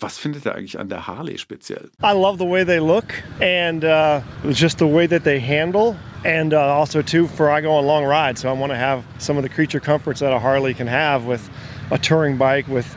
was 0.01 0.19
findet 0.19 0.47
ihr 0.47 0.55
eigentlich 0.55 0.79
an 0.79 0.89
der 0.89 1.07
Harley 1.07 1.37
speziell? 1.37 1.91
I 2.03 2.13
love 2.13 2.39
the 2.39 2.45
way 2.45 2.65
they 2.65 2.81
look 2.81 3.15
and 3.41 3.85
uh, 3.85 4.23
just 4.51 4.79
the 4.79 4.87
way 4.87 5.07
that 5.07 5.25
they 5.25 5.41
handle. 5.41 5.97
And 6.25 6.53
uh, 6.53 6.75
also, 6.75 7.03
too, 7.03 7.27
for 7.29 7.51
I 7.51 7.61
go 7.61 7.73
on 7.73 7.87
long 7.87 8.05
rides, 8.05 8.43
so 8.43 8.51
I 8.51 8.53
want 8.53 8.73
to 8.73 8.77
have 8.77 9.05
some 9.19 9.39
of 9.39 9.43
the 9.43 9.49
creature 9.49 9.81
comforts 9.81 10.21
that 10.21 10.33
a 10.33 10.39
Harley 10.39 10.75
can 10.75 10.87
have 10.87 11.25
with 11.25 11.49
a 11.91 11.99
touring 11.99 12.37
bike 12.37 12.69
with 12.69 12.95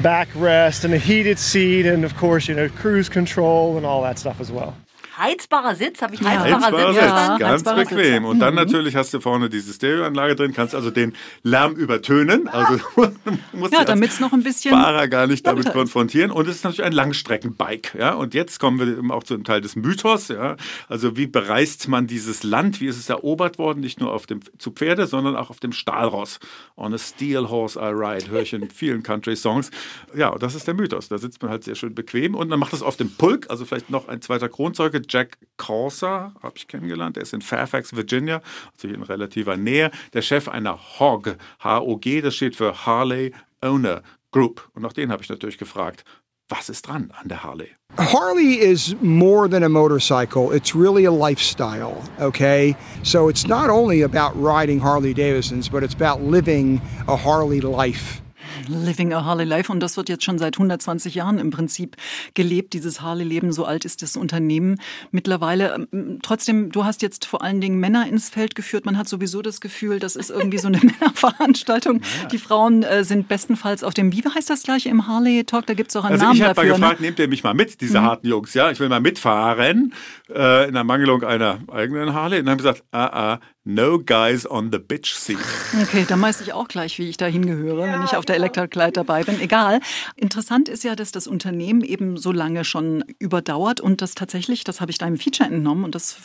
backrest 0.00 0.84
and 0.84 0.92
a 0.92 0.98
heated 0.98 1.38
seat, 1.38 1.86
and 1.86 2.04
of 2.04 2.16
course, 2.16 2.48
you 2.48 2.54
know, 2.54 2.68
cruise 2.68 3.08
control 3.08 3.76
and 3.76 3.86
all 3.86 4.02
that 4.02 4.18
stuff 4.18 4.40
as 4.40 4.50
well. 4.50 4.74
Heizbarer 5.18 5.74
Sitz, 5.74 6.02
habe 6.02 6.14
ich 6.14 6.20
Ja. 6.20 6.28
heizbarer, 6.30 6.54
Heizbarer 6.54 6.76
Sitz 6.92 6.94
Sitz, 6.94 6.98
verstanden? 7.10 7.38
ganz 7.38 7.52
heizbarer 7.52 7.78
Sitz, 7.78 7.88
bequem. 7.90 8.22
ja. 8.24 8.28
Und 8.30 8.38
dann 8.40 8.54
Mhm. 8.54 8.60
natürlich 8.60 8.96
hast 8.96 9.14
du 9.14 9.20
vorne 9.20 9.48
diese 9.48 9.72
Stereoanlage 9.72 10.34
drin, 10.36 10.52
kannst 10.52 10.74
also 10.74 10.90
den 10.90 11.14
Lärm 11.42 11.74
übertönen. 11.74 12.48
Also 12.48 12.78
musst 13.52 13.72
Ja, 13.72 13.80
als 13.80 13.86
damit's 13.88 14.20
noch 14.20 14.32
ein 14.32 14.42
bisschen 14.42 14.72
Fahrer 14.72 15.08
gar 15.08 15.26
nicht 15.26 15.46
damit 15.46 15.72
konfrontieren. 15.72 16.30
Und 16.30 16.48
es 16.48 16.56
ist 16.56 16.64
natürlich 16.64 16.84
ein 16.84 16.92
Langstreckenbike. 16.92 17.94
Ja? 17.98 18.14
Und 18.14 18.34
jetzt 18.34 18.60
kommen 18.60 18.78
wir 18.78 18.86
eben 18.98 19.10
auch 19.10 19.22
zu 19.22 19.34
einem 19.34 19.44
Teil 19.44 19.60
des 19.60 19.76
Mythos. 19.76 20.28
Ja? 20.28 20.56
Also 20.88 21.16
wie 21.16 21.26
bereist 21.26 21.88
man 21.88 22.06
dieses 22.06 22.42
Land? 22.42 22.80
Wie 22.80 22.86
ist 22.86 22.98
es 22.98 23.08
erobert 23.08 23.58
worden? 23.58 23.80
Nicht 23.80 24.00
nur 24.00 24.12
auf 24.12 24.26
dem, 24.26 24.40
zu 24.58 24.70
Pferde, 24.70 25.06
sondern 25.06 25.36
auch 25.36 25.50
auf 25.50 25.60
dem 25.60 25.72
Stahlross. 25.72 26.38
On 26.76 26.92
a 26.92 26.98
steel 26.98 27.48
horse 27.48 27.78
I 27.78 27.86
ride, 27.92 28.30
höre 28.30 28.42
ich 28.42 28.52
in 28.52 28.68
vielen 28.70 29.02
Country-Songs. 29.02 29.70
Ja, 30.14 30.28
und 30.28 30.42
das 30.42 30.54
ist 30.54 30.66
der 30.66 30.74
Mythos. 30.74 31.08
Da 31.08 31.18
sitzt 31.18 31.40
man 31.42 31.50
halt 31.50 31.64
sehr 31.64 31.74
schön 31.74 31.94
bequem. 31.94 32.34
Und 32.34 32.48
man 32.48 32.58
macht 32.58 32.72
das 32.72 32.82
auf 32.82 32.96
dem 32.96 33.10
Pulk, 33.16 33.46
also 33.48 33.64
vielleicht 33.64 33.90
noch 33.90 34.08
ein 34.08 34.20
zweiter 34.20 34.48
Kronzeuge, 34.48 35.00
Jack 35.08 35.38
Corsa, 35.56 36.32
habe 36.42 36.56
ich 36.56 36.68
kennengelernt. 36.68 37.16
Der 37.16 37.22
ist 37.22 37.32
in 37.32 37.42
Fairfax, 37.42 37.94
Virginia, 37.94 38.40
also 38.72 38.88
in 38.88 39.02
relativer 39.02 39.56
Nähe. 39.56 39.90
Der 40.12 40.22
Chef 40.22 40.48
einer 40.48 40.78
HOG, 40.98 41.36
H-O-G, 41.62 42.20
das 42.20 42.34
steht 42.34 42.56
für 42.56 42.86
Harley 42.86 43.32
Owner 43.60 44.02
Group. 44.32 44.68
Und 44.74 44.82
nach 44.82 44.92
den 44.92 45.10
habe 45.10 45.22
ich 45.22 45.28
natürlich 45.28 45.58
gefragt, 45.58 46.04
was 46.48 46.68
ist 46.68 46.86
dran 46.86 47.12
an 47.20 47.28
der 47.28 47.42
Harley? 47.42 47.70
Harley 47.98 48.54
is 48.54 48.94
more 49.00 49.48
than 49.48 49.64
a 49.64 49.68
motorcycle. 49.68 50.52
It's 50.52 50.76
really 50.76 51.06
a 51.06 51.10
lifestyle, 51.10 52.02
okay? 52.20 52.76
So 53.02 53.28
it's 53.28 53.46
not 53.46 53.68
only 53.68 54.02
about 54.02 54.32
riding 54.36 54.80
Harley 54.80 55.14
Davidsons, 55.14 55.68
but 55.68 55.82
it's 55.82 55.94
about 55.94 56.22
living 56.22 56.80
a 57.08 57.16
Harley 57.16 57.60
life. 57.60 58.22
Living 58.68 59.12
a 59.12 59.24
Harley 59.24 59.44
Life 59.44 59.70
und 59.72 59.80
das 59.80 59.96
wird 59.96 60.08
jetzt 60.08 60.24
schon 60.24 60.38
seit 60.38 60.56
120 60.56 61.14
Jahren 61.14 61.38
im 61.38 61.50
Prinzip 61.50 61.96
gelebt, 62.34 62.72
dieses 62.72 63.00
Harley-Leben. 63.00 63.52
So 63.52 63.64
alt 63.64 63.84
ist 63.84 64.02
das 64.02 64.16
Unternehmen 64.16 64.80
mittlerweile. 65.10 65.86
Ähm, 65.92 66.18
Trotzdem, 66.22 66.70
du 66.70 66.84
hast 66.84 67.02
jetzt 67.02 67.24
vor 67.26 67.42
allen 67.42 67.60
Dingen 67.60 67.78
Männer 67.78 68.06
ins 68.08 68.28
Feld 68.28 68.54
geführt. 68.54 68.86
Man 68.86 68.96
hat 68.98 69.08
sowieso 69.08 69.42
das 69.42 69.60
Gefühl, 69.60 69.98
das 69.98 70.16
ist 70.16 70.30
irgendwie 70.30 70.58
so 70.58 70.68
eine 70.68 70.78
Männerveranstaltung. 70.82 72.00
Die 72.32 72.38
Frauen 72.38 72.82
äh, 72.82 73.04
sind 73.04 73.28
bestenfalls 73.28 73.84
auf 73.84 73.94
dem, 73.94 74.12
wie 74.12 74.22
heißt 74.24 74.50
das 74.50 74.62
gleich 74.62 74.86
im 74.86 75.06
Harley-Talk? 75.06 75.66
Da 75.66 75.74
gibt 75.74 75.90
es 75.90 75.96
auch 75.96 76.04
einen 76.04 76.14
Also 76.14 76.24
Namen 76.26 76.36
ich 76.36 76.42
habe 76.42 76.54
mal 76.60 76.66
dafür. 76.66 76.74
gefragt, 76.80 77.00
ne? 77.00 77.06
nehmt 77.06 77.18
ihr 77.18 77.28
mich 77.28 77.42
mal 77.44 77.54
mit, 77.54 77.80
diese 77.80 78.02
harten 78.02 78.26
Jungs, 78.26 78.54
ja? 78.54 78.70
Ich 78.70 78.80
will 78.80 78.88
mal 78.88 79.00
mitfahren 79.00 79.92
äh, 80.28 80.68
in 80.68 80.74
der 80.74 80.84
Mangelung 80.84 81.22
einer 81.22 81.58
eigenen 81.70 82.14
Harley. 82.14 82.38
Und 82.40 82.46
dann 82.46 82.52
haben 82.52 82.58
gesagt, 82.58 82.82
ah, 82.92 83.06
ah, 83.06 83.40
no 83.66 83.98
guys 83.98 84.48
on 84.48 84.70
the 84.70 84.78
bitch 84.78 85.12
seat. 85.12 85.38
Okay, 85.82 86.06
dann 86.08 86.22
weiß 86.22 86.40
ich 86.40 86.52
auch 86.52 86.68
gleich, 86.68 86.98
wie 86.98 87.08
ich 87.08 87.16
da 87.16 87.26
hingehöre, 87.26 87.82
wenn 87.82 88.04
ich 88.04 88.16
auf 88.16 88.24
der 88.24 88.36
Elektrokleid 88.36 88.96
dabei 88.96 89.24
bin. 89.24 89.40
Egal. 89.40 89.80
Interessant 90.14 90.68
ist 90.68 90.84
ja, 90.84 90.94
dass 90.94 91.10
das 91.10 91.26
Unternehmen 91.26 91.82
eben 91.82 92.16
so 92.16 92.30
lange 92.30 92.64
schon 92.64 93.04
überdauert 93.18 93.80
und 93.80 94.00
das 94.00 94.14
tatsächlich, 94.14 94.62
das 94.62 94.80
habe 94.80 94.92
ich 94.92 94.98
deinem 94.98 95.18
Feature 95.18 95.50
entnommen 95.50 95.84
und 95.84 95.96
das 95.96 96.16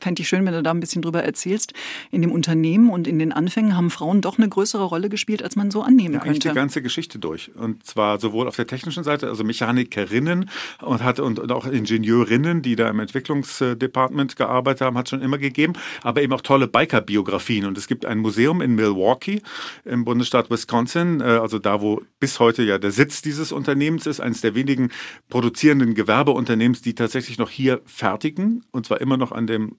fände 0.00 0.22
ich 0.22 0.28
schön, 0.28 0.44
wenn 0.44 0.52
du 0.52 0.62
da 0.62 0.72
ein 0.72 0.80
bisschen 0.80 1.02
drüber 1.02 1.22
erzählst. 1.22 1.72
In 2.10 2.20
dem 2.20 2.32
Unternehmen 2.32 2.90
und 2.90 3.06
in 3.06 3.20
den 3.20 3.32
Anfängen 3.32 3.76
haben 3.76 3.90
Frauen 3.90 4.20
doch 4.20 4.38
eine 4.38 4.48
größere 4.48 4.82
Rolle 4.82 5.08
gespielt, 5.08 5.42
als 5.44 5.54
man 5.54 5.70
so 5.70 5.82
annehmen 5.82 6.14
Ja, 6.14 6.22
eigentlich 6.22 6.40
die 6.40 6.48
könnte. 6.48 6.60
ganze 6.60 6.82
Geschichte 6.82 7.20
durch. 7.20 7.52
Und 7.54 7.86
zwar 7.86 8.18
sowohl 8.18 8.48
auf 8.48 8.56
der 8.56 8.66
technischen 8.66 9.04
Seite, 9.04 9.28
also 9.28 9.44
Mechanikerinnen 9.44 10.50
und 10.80 11.04
hat 11.04 11.20
und, 11.20 11.38
und 11.38 11.52
auch 11.52 11.66
Ingenieurinnen, 11.66 12.60
die 12.62 12.74
da 12.74 12.88
im 12.88 12.98
Entwicklungsdepartment 12.98 14.34
gearbeitet 14.34 14.80
haben, 14.80 14.98
hat 14.98 15.06
es 15.06 15.10
schon 15.10 15.22
immer 15.22 15.38
gegeben, 15.38 15.74
aber 16.02 16.22
eben 16.22 16.32
auch 16.32 16.40
tolle 16.40 16.71
Biker-Biografien. 16.72 17.66
Und 17.66 17.78
es 17.78 17.86
gibt 17.86 18.06
ein 18.06 18.18
Museum 18.18 18.60
in 18.60 18.74
Milwaukee 18.74 19.42
im 19.84 20.04
Bundesstaat 20.04 20.50
Wisconsin, 20.50 21.20
äh, 21.20 21.24
also 21.24 21.58
da, 21.58 21.80
wo 21.80 22.02
bis 22.18 22.40
heute 22.40 22.62
ja 22.62 22.78
der 22.78 22.90
Sitz 22.90 23.22
dieses 23.22 23.52
Unternehmens 23.52 24.06
ist, 24.06 24.20
eines 24.20 24.40
der 24.40 24.54
wenigen 24.54 24.90
produzierenden 25.28 25.94
Gewerbeunternehmens, 25.94 26.82
die 26.82 26.94
tatsächlich 26.94 27.38
noch 27.38 27.50
hier 27.50 27.80
fertigen, 27.84 28.64
und 28.72 28.86
zwar 28.86 29.00
immer 29.00 29.16
noch 29.16 29.32
an 29.32 29.46
dem 29.46 29.76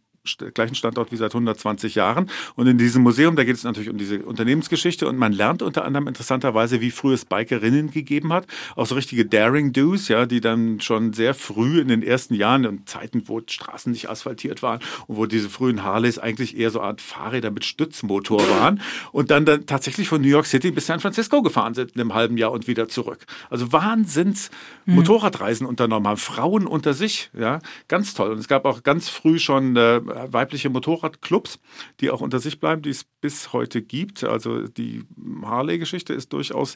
gleichen 0.54 0.76
Standort 0.76 1.12
wie 1.12 1.18
seit 1.18 1.34
120 1.34 1.96
Jahren. 1.96 2.30
Und 2.56 2.68
in 2.68 2.78
diesem 2.78 3.04
Museum, 3.04 3.36
da 3.36 3.44
geht 3.44 3.56
es 3.56 3.64
natürlich 3.64 3.90
um 3.90 3.98
diese 3.98 4.20
Unternehmensgeschichte 4.20 5.08
und 5.08 5.18
man 5.18 5.34
lernt 5.34 5.62
unter 5.62 5.84
anderem 5.84 6.08
interessanterweise, 6.08 6.80
wie 6.80 6.92
früh 6.92 7.14
es 7.14 7.26
Bikerinnen 7.26 7.92
gegeben 7.92 8.32
hat. 8.32 8.48
Auch 8.76 8.86
so 8.86 8.96
richtige 8.96 9.26
Daring 9.26 9.74
Do's, 9.74 10.08
ja, 10.08 10.26
die 10.26 10.40
dann 10.40 10.80
schon 10.80 11.14
sehr 11.14 11.34
früh 11.34 11.82
in 11.82 11.90
den 11.90 12.04
ersten 12.04 12.36
Jahren, 12.36 12.64
in 12.64 12.86
Zeiten, 12.86 13.24
wo 13.28 13.42
Straßen 13.46 13.92
nicht 13.92 14.10
asphaltiert 14.10 14.64
waren 14.64 14.80
und 15.08 15.18
wo 15.18 15.26
diese 15.26 15.50
frühen 15.50 15.84
Harleys 15.84 16.20
eigentlich 16.20 16.58
eher 16.58 16.70
so 16.70 16.80
eine 16.80 16.90
Art 16.90 17.02
Fahrräder 17.02 17.52
mit 17.52 17.66
Stützmotor 17.66 18.50
waren 18.50 18.82
und 19.12 19.30
dann, 19.30 19.46
dann 19.46 19.66
tatsächlich 19.66 20.08
von 20.08 20.22
New 20.22 20.28
York 20.28 20.46
City 20.46 20.72
bis 20.72 20.86
San 20.86 21.02
Francisco 21.02 21.42
gefahren 21.42 21.74
sind 21.74 21.92
in 21.92 22.02
einem 22.02 22.14
halben 22.14 22.38
Jahr 22.38 22.52
und 22.52 22.68
wieder 22.68 22.88
zurück. 22.88 23.26
Also 23.50 23.72
Wahnsinns 23.74 24.52
Motorradreisen 24.86 25.66
unternommen 25.66 26.08
haben, 26.08 26.18
Frauen 26.18 26.68
unter 26.68 26.94
sich, 26.94 27.30
ja, 27.38 27.60
ganz 27.88 28.14
toll. 28.14 28.32
Und 28.32 28.40
es 28.40 28.48
gab 28.48 28.66
auch 28.66 28.84
ganz 28.84 29.10
früh 29.10 29.40
schon 29.40 29.76
äh, 29.76 30.02
weibliche 30.14 30.70
Motorradclubs, 30.70 31.60
die 32.00 32.10
auch 32.10 32.22
unter 32.22 32.40
sich 32.40 32.60
bleiben, 32.60 32.82
die 32.82 32.90
es 32.90 33.04
bis 33.04 33.54
heute 33.54 33.82
gibt. 33.82 34.24
Also 34.24 34.68
die 34.68 35.04
Harley-Geschichte 35.44 36.14
ist 36.14 36.34
durchaus 36.34 36.76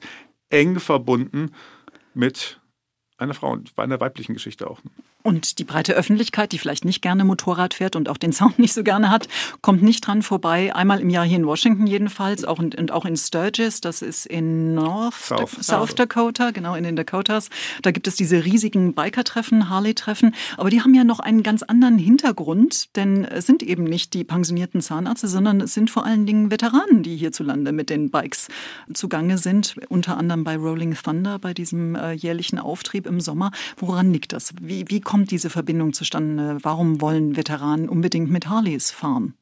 eng 0.49 0.79
verbunden 0.79 1.51
mit 2.13 2.59
einer 3.17 3.33
Frau, 3.33 3.57
bei 3.75 3.83
einer 3.83 3.99
weiblichen 3.99 4.33
Geschichte 4.33 4.69
auch. 4.69 4.79
Und 5.23 5.59
die 5.59 5.65
breite 5.65 5.93
Öffentlichkeit, 5.93 6.53
die 6.53 6.57
vielleicht 6.57 6.85
nicht 6.85 7.01
gerne 7.01 7.25
Motorrad 7.25 7.73
fährt 7.73 7.97
und 7.97 8.07
auch 8.07 8.17
den 8.17 8.31
Sound 8.31 8.59
nicht 8.59 8.73
so 8.73 8.81
gerne 8.83 9.09
hat, 9.09 9.27
kommt 9.61 9.83
nicht 9.83 10.07
dran 10.07 10.21
vorbei. 10.21 10.73
Einmal 10.73 11.01
im 11.01 11.09
Jahr 11.09 11.25
hier 11.25 11.35
in 11.35 11.45
Washington 11.45 11.85
jedenfalls 11.85 12.45
auch 12.45 12.59
in, 12.59 12.73
und 12.73 12.91
auch 12.91 13.03
in 13.03 13.17
Sturgis, 13.17 13.81
das 13.81 14.01
ist 14.01 14.25
in 14.25 14.73
North 14.73 15.15
South. 15.15 15.51
South, 15.51 15.65
South 15.65 15.95
Dakota, 15.95 16.51
genau 16.51 16.75
in 16.75 16.85
den 16.85 16.95
Dakotas. 16.95 17.49
Da 17.81 17.91
gibt 17.91 18.07
es 18.07 18.15
diese 18.15 18.45
riesigen 18.45 18.93
Biker-Treffen, 18.93 19.69
Harley-Treffen. 19.69 20.33
Aber 20.55 20.69
die 20.69 20.81
haben 20.81 20.93
ja 20.93 21.03
noch 21.03 21.19
einen 21.19 21.43
ganz 21.43 21.61
anderen 21.61 21.97
Hintergrund, 21.97 22.95
denn 22.95 23.25
es 23.25 23.45
sind 23.45 23.63
eben 23.63 23.83
nicht 23.83 24.13
die 24.13 24.23
pensionierten 24.23 24.79
Zahnärzte, 24.79 25.27
sondern 25.27 25.59
es 25.59 25.73
sind 25.73 25.89
vor 25.89 26.05
allen 26.05 26.25
Dingen 26.25 26.51
Veteranen, 26.51 27.03
die 27.03 27.17
hierzulande 27.17 27.73
mit 27.73 27.89
den 27.89 28.11
Bikes 28.11 28.47
zugange 28.93 29.37
sind. 29.37 29.75
Unter 29.89 30.17
anderem 30.17 30.45
bei 30.45 30.55
Rolling 30.55 30.95
Thunder, 30.95 31.37
bei 31.37 31.53
diesem 31.53 31.95
äh, 31.95 32.13
jährlichen 32.13 32.59
Auftrieb 32.59 33.06
im 33.07 33.19
Sommer. 33.19 33.51
Woran 33.77 34.13
liegt 34.13 34.33
das? 34.33 34.53
Wie, 34.61 34.85
wie 34.89 35.01
kommt 35.01 35.31
diese 35.31 35.49
Verbindung 35.49 35.93
zustande? 35.93 36.57
Warum 36.61 37.01
wollen 37.01 37.35
Veteranen 37.35 37.89
unbedingt 37.89 38.29
mit 38.29 38.47
Harleys 38.47 38.91
fahren? 38.91 39.33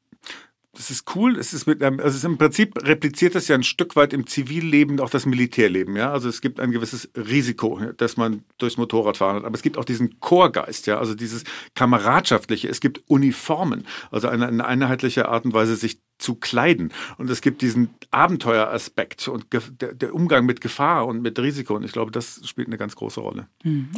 Das 0.75 0.91
ist 0.91 1.15
cool. 1.15 1.37
Es 1.39 1.53
ist 1.53 1.67
mit 1.67 1.81
einem, 1.81 1.99
also 1.99 2.09
es 2.09 2.15
ist 2.17 2.25
im 2.25 2.37
Prinzip 2.37 2.85
repliziert 2.85 3.33
das 3.33 3.47
ja 3.47 3.55
ein 3.55 3.63
Stück 3.63 3.95
weit 3.95 4.11
im 4.11 4.27
Zivilleben 4.27 4.99
auch 4.99 5.09
das 5.09 5.25
Militärleben. 5.25 5.95
Ja, 5.95 6.11
also 6.11 6.27
es 6.27 6.41
gibt 6.41 6.59
ein 6.59 6.71
gewisses 6.71 7.09
Risiko, 7.15 7.79
dass 7.97 8.17
man 8.17 8.43
durchs 8.57 8.77
Motorrad 8.77 9.17
fahren 9.17 9.37
hat. 9.37 9.45
Aber 9.45 9.55
es 9.55 9.61
gibt 9.61 9.77
auch 9.77 9.85
diesen 9.85 10.19
Chorgeist, 10.19 10.85
ja, 10.85 10.99
also 10.99 11.15
dieses 11.15 11.45
kameradschaftliche. 11.75 12.67
Es 12.67 12.81
gibt 12.81 13.03
Uniformen, 13.07 13.85
also 14.11 14.27
eine, 14.27 14.47
eine 14.47 14.65
einheitliche 14.65 15.29
Art 15.29 15.45
und 15.45 15.53
Weise, 15.53 15.77
sich 15.77 16.01
zu 16.17 16.35
kleiden. 16.35 16.91
Und 17.17 17.29
es 17.29 17.41
gibt 17.41 17.61
diesen 17.61 17.89
Abenteueraspekt 18.11 19.27
und 19.27 19.45
der, 19.51 19.93
der 19.93 20.13
Umgang 20.13 20.45
mit 20.45 20.61
Gefahr 20.61 21.05
und 21.07 21.21
mit 21.21 21.37
Risiko. 21.39 21.75
Und 21.75 21.83
ich 21.83 21.91
glaube, 21.91 22.11
das 22.11 22.41
spielt 22.45 22.67
eine 22.67 22.77
ganz 22.77 22.95
große 22.95 23.19
Rolle. 23.19 23.47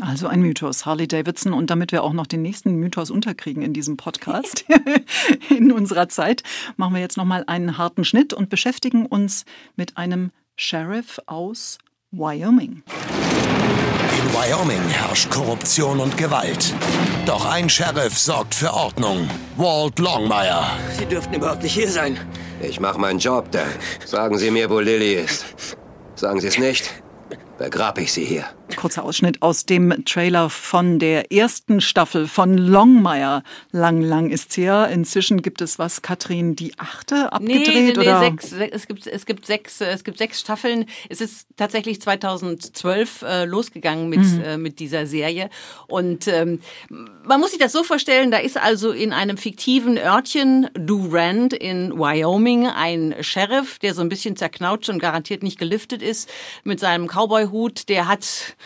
Also 0.01 0.27
ein 0.27 0.41
Mythos, 0.41 0.85
Harley 0.85 1.07
Davidson. 1.07 1.53
Und 1.53 1.69
damit 1.69 1.91
wir 1.91 2.03
auch 2.03 2.13
noch 2.13 2.27
den 2.27 2.41
nächsten 2.41 2.75
Mythos 2.75 3.11
unterkriegen 3.11 3.61
in 3.61 3.73
diesem 3.73 3.97
Podcast, 3.97 4.65
in 5.49 5.71
unserer 5.71 6.09
Zeit, 6.09 6.43
machen 6.75 6.93
wir 6.93 7.01
jetzt 7.01 7.17
nochmal 7.17 7.43
einen 7.47 7.77
harten 7.77 8.03
Schnitt 8.03 8.33
und 8.33 8.49
beschäftigen 8.49 9.05
uns 9.05 9.45
mit 9.75 9.97
einem 9.97 10.31
Sheriff 10.55 11.19
aus 11.27 11.77
Wyoming. 12.11 12.83
In 14.27 14.33
Wyoming 14.33 14.89
herrscht 14.89 15.29
Korruption 15.29 16.01
und 16.01 16.17
Gewalt. 16.17 16.73
Doch 17.25 17.45
ein 17.45 17.69
Sheriff 17.69 18.17
sorgt 18.17 18.53
für 18.53 18.73
Ordnung. 18.73 19.29
Walt 19.55 19.99
Longmire. 19.99 20.65
Sie 20.97 21.05
dürften 21.05 21.35
überhaupt 21.35 21.63
nicht 21.63 21.73
hier 21.73 21.89
sein. 21.89 22.19
Ich 22.61 22.81
mache 22.81 22.99
meinen 22.99 23.19
Job, 23.19 23.49
Dan. 23.51 23.69
Sagen 24.05 24.37
Sie 24.37 24.51
mir, 24.51 24.69
wo 24.69 24.81
Lilly 24.81 25.13
ist. 25.13 25.45
Sagen 26.15 26.41
Sie 26.41 26.47
es 26.47 26.57
nicht, 26.57 26.91
begrab 27.57 27.99
ich 27.99 28.11
sie 28.11 28.25
hier. 28.25 28.43
Kurzer 28.75 29.03
Ausschnitt 29.03 29.41
aus 29.41 29.65
dem 29.65 30.05
Trailer 30.05 30.49
von 30.49 30.99
der 30.99 31.31
ersten 31.31 31.81
Staffel 31.81 32.27
von 32.27 32.57
Longmire. 32.57 33.43
Lang, 33.71 34.01
lang 34.01 34.29
ist 34.29 34.57
her. 34.57 34.89
Inzwischen 34.91 35.41
gibt 35.41 35.61
es 35.61 35.79
was, 35.79 36.01
Katrin, 36.01 36.55
die 36.55 36.73
achte 36.77 37.31
abgedreht? 37.31 37.67
Nee, 37.67 37.73
nee, 37.73 37.93
nee 37.93 37.99
oder? 37.99 38.19
Sechs, 38.19 38.51
es, 38.51 38.87
gibt, 38.87 39.07
es, 39.07 39.25
gibt 39.25 39.45
sechs, 39.45 39.81
es 39.81 40.03
gibt 40.03 40.17
sechs 40.17 40.39
Staffeln. 40.41 40.85
Es 41.09 41.21
ist 41.21 41.47
tatsächlich 41.55 42.01
2012 42.01 43.21
äh, 43.21 43.45
losgegangen 43.45 44.09
mit, 44.09 44.19
mhm. 44.19 44.41
äh, 44.41 44.57
mit 44.57 44.79
dieser 44.79 45.07
Serie. 45.07 45.49
Und 45.87 46.27
ähm, 46.27 46.59
man 46.89 47.39
muss 47.39 47.51
sich 47.51 47.59
das 47.59 47.71
so 47.71 47.83
vorstellen, 47.83 48.31
da 48.31 48.37
ist 48.37 48.57
also 48.57 48.91
in 48.91 49.13
einem 49.13 49.37
fiktiven 49.37 49.97
Örtchen 49.97 50.69
Durand 50.73 51.53
in 51.53 51.97
Wyoming 51.97 52.67
ein 52.67 53.15
Sheriff, 53.21 53.79
der 53.79 53.93
so 53.93 54.01
ein 54.01 54.09
bisschen 54.09 54.35
zerknautscht 54.35 54.89
und 54.89 54.99
garantiert 54.99 55.43
nicht 55.43 55.57
geliftet 55.57 56.01
ist, 56.01 56.29
mit 56.63 56.79
seinem 56.79 57.07
Cowboy-Hut. 57.07 57.89
Der 57.89 58.07
hat 58.07 58.56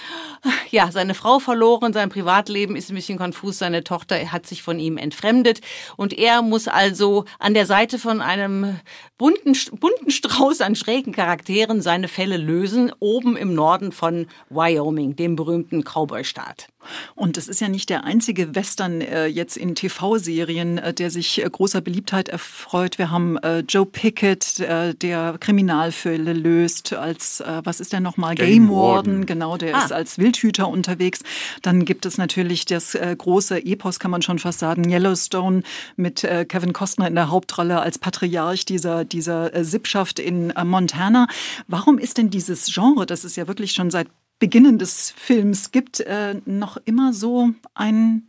ja 0.72 0.92
seine 0.92 1.14
Frau 1.14 1.40
verloren, 1.40 1.94
sein 1.94 2.10
Privatleben 2.10 2.76
ist 2.76 2.90
ein 2.90 2.96
bisschen 2.96 3.18
konfus, 3.18 3.60
seine 3.60 3.84
Tochter 3.84 4.32
hat 4.32 4.48
sich 4.48 4.64
von 4.64 4.80
ihm 4.80 4.98
entfremdet 4.98 5.62
und 5.98 6.14
er 6.14 6.42
muss 6.42 6.68
also 6.68 7.26
an 7.40 7.54
der 7.54 7.66
Seite 7.66 8.00
von 8.00 8.22
einem 8.22 8.80
bunten, 9.18 9.56
bunten 9.80 10.12
Strauß 10.12 10.62
an 10.62 10.76
schrägen 10.76 11.14
Charakteren 11.14 11.82
seine 11.82 12.08
Fälle 12.08 12.38
lösen, 12.38 12.92
oben 13.00 13.38
im 13.38 13.54
Norden 13.54 13.92
von 13.92 14.28
Wyoming, 14.50 15.16
dem 15.16 15.36
berühmten 15.36 15.84
Cowboy-Staat. 15.84 16.68
Und 17.14 17.38
es 17.38 17.48
ist 17.48 17.62
ja 17.62 17.68
nicht 17.68 17.90
der 17.90 18.04
einzige 18.04 18.56
Western 18.56 19.02
äh, 19.02 19.28
jetzt 19.28 19.58
in 19.58 19.76
TV-Serien, 19.76 20.80
äh, 20.80 20.94
der 20.94 21.12
sich 21.12 21.44
äh, 21.44 21.50
großer 21.50 21.82
Beliebtheit 21.82 22.30
erfreut. 22.30 22.98
Wir 22.98 23.12
haben 23.12 23.38
äh, 23.38 23.60
Joe 23.60 23.86
Pickett, 23.86 24.60
äh, 24.60 24.96
der 24.96 25.38
Kriminalfälle 25.40 26.34
löst, 26.34 26.94
als, 26.94 27.40
äh, 27.42 27.62
was 27.64 27.80
ist 27.80 27.94
der 27.94 28.00
nochmal? 28.00 28.34
Game, 28.34 28.48
Game 28.48 28.70
Warden. 28.70 29.12
Warden. 29.12 29.26
Genau, 29.28 29.58
der 29.58 29.76
ah. 29.76 29.81
Ist 29.86 29.92
als 29.92 30.18
Wildhüter 30.18 30.68
unterwegs. 30.68 31.22
Dann 31.62 31.86
gibt 31.86 32.06
es 32.06 32.18
natürlich 32.18 32.66
das 32.66 32.98
große 33.18 33.66
Epos, 33.66 34.00
kann 34.00 34.12
man 34.12 34.22
schon 34.22 34.40
fast 34.40 34.60
sagen, 34.60 34.90
Yellowstone 34.90 35.64
mit 35.96 36.22
Kevin 36.22 36.74
Costner 36.74 37.08
in 37.08 37.16
der 37.16 37.30
Hauptrolle 37.30 37.80
als 37.82 37.98
Patriarch 37.98 38.66
dieser, 38.66 39.06
dieser 39.06 39.64
Sippschaft 39.64 40.20
in 40.20 40.54
Montana. 40.64 41.28
Warum 41.68 41.98
ist 41.98 42.18
denn 42.18 42.30
dieses 42.30 42.74
Genre, 42.74 43.06
das 43.06 43.26
ist 43.26 43.36
ja 43.36 43.48
wirklich 43.48 43.74
schon 43.74 43.92
seit 43.92 44.08
Beginnen 44.42 44.80
des 44.80 45.14
Films 45.16 45.72
gibt, 45.72 46.00
äh, 46.00 46.42
noch 46.46 46.78
immer 46.86 47.14
so 47.14 47.52
ein 47.76 48.24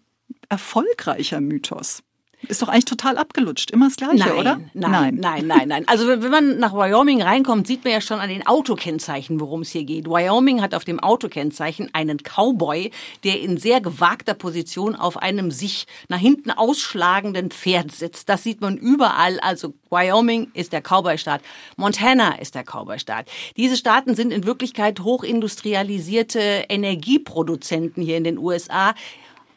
erfolgreicher 0.50 1.40
Mythos. 1.40 2.02
Ist 2.48 2.60
doch 2.60 2.68
eigentlich 2.68 2.86
total 2.86 3.18
abgelutscht. 3.18 3.70
Immer 3.70 3.86
das 3.86 3.96
Gleiche, 3.96 4.16
nein, 4.16 4.32
oder? 4.32 4.60
Nein, 4.74 4.90
nein, 4.90 5.14
nein, 5.16 5.46
nein, 5.46 5.68
nein. 5.68 5.88
Also 5.88 6.08
wenn 6.08 6.30
man 6.30 6.58
nach 6.58 6.72
Wyoming 6.72 7.22
reinkommt, 7.22 7.66
sieht 7.66 7.84
man 7.84 7.92
ja 7.92 8.00
schon 8.00 8.18
an 8.18 8.28
den 8.28 8.46
Autokennzeichen, 8.46 9.40
worum 9.40 9.62
es 9.62 9.70
hier 9.70 9.84
geht. 9.84 10.06
Wyoming 10.06 10.60
hat 10.60 10.74
auf 10.74 10.84
dem 10.84 10.98
Autokennzeichen 10.98 11.90
einen 11.92 12.18
Cowboy, 12.18 12.90
der 13.22 13.40
in 13.40 13.58
sehr 13.58 13.80
gewagter 13.80 14.34
Position 14.34 14.96
auf 14.96 15.16
einem 15.16 15.50
sich 15.50 15.86
nach 16.08 16.18
hinten 16.18 16.50
ausschlagenden 16.50 17.50
Pferd 17.50 17.92
sitzt. 17.92 18.28
Das 18.28 18.42
sieht 18.42 18.60
man 18.60 18.76
überall. 18.76 19.38
Also 19.40 19.74
Wyoming 19.90 20.50
ist 20.54 20.72
der 20.72 20.80
Cowboy-Staat. 20.80 21.42
Montana 21.76 22.38
ist 22.40 22.54
der 22.54 22.64
Cowboy-Staat. 22.64 23.30
Diese 23.56 23.76
Staaten 23.76 24.16
sind 24.16 24.32
in 24.32 24.44
Wirklichkeit 24.46 25.00
hochindustrialisierte 25.00 26.64
Energieproduzenten 26.68 28.02
hier 28.02 28.16
in 28.16 28.24
den 28.24 28.38
USA 28.38 28.94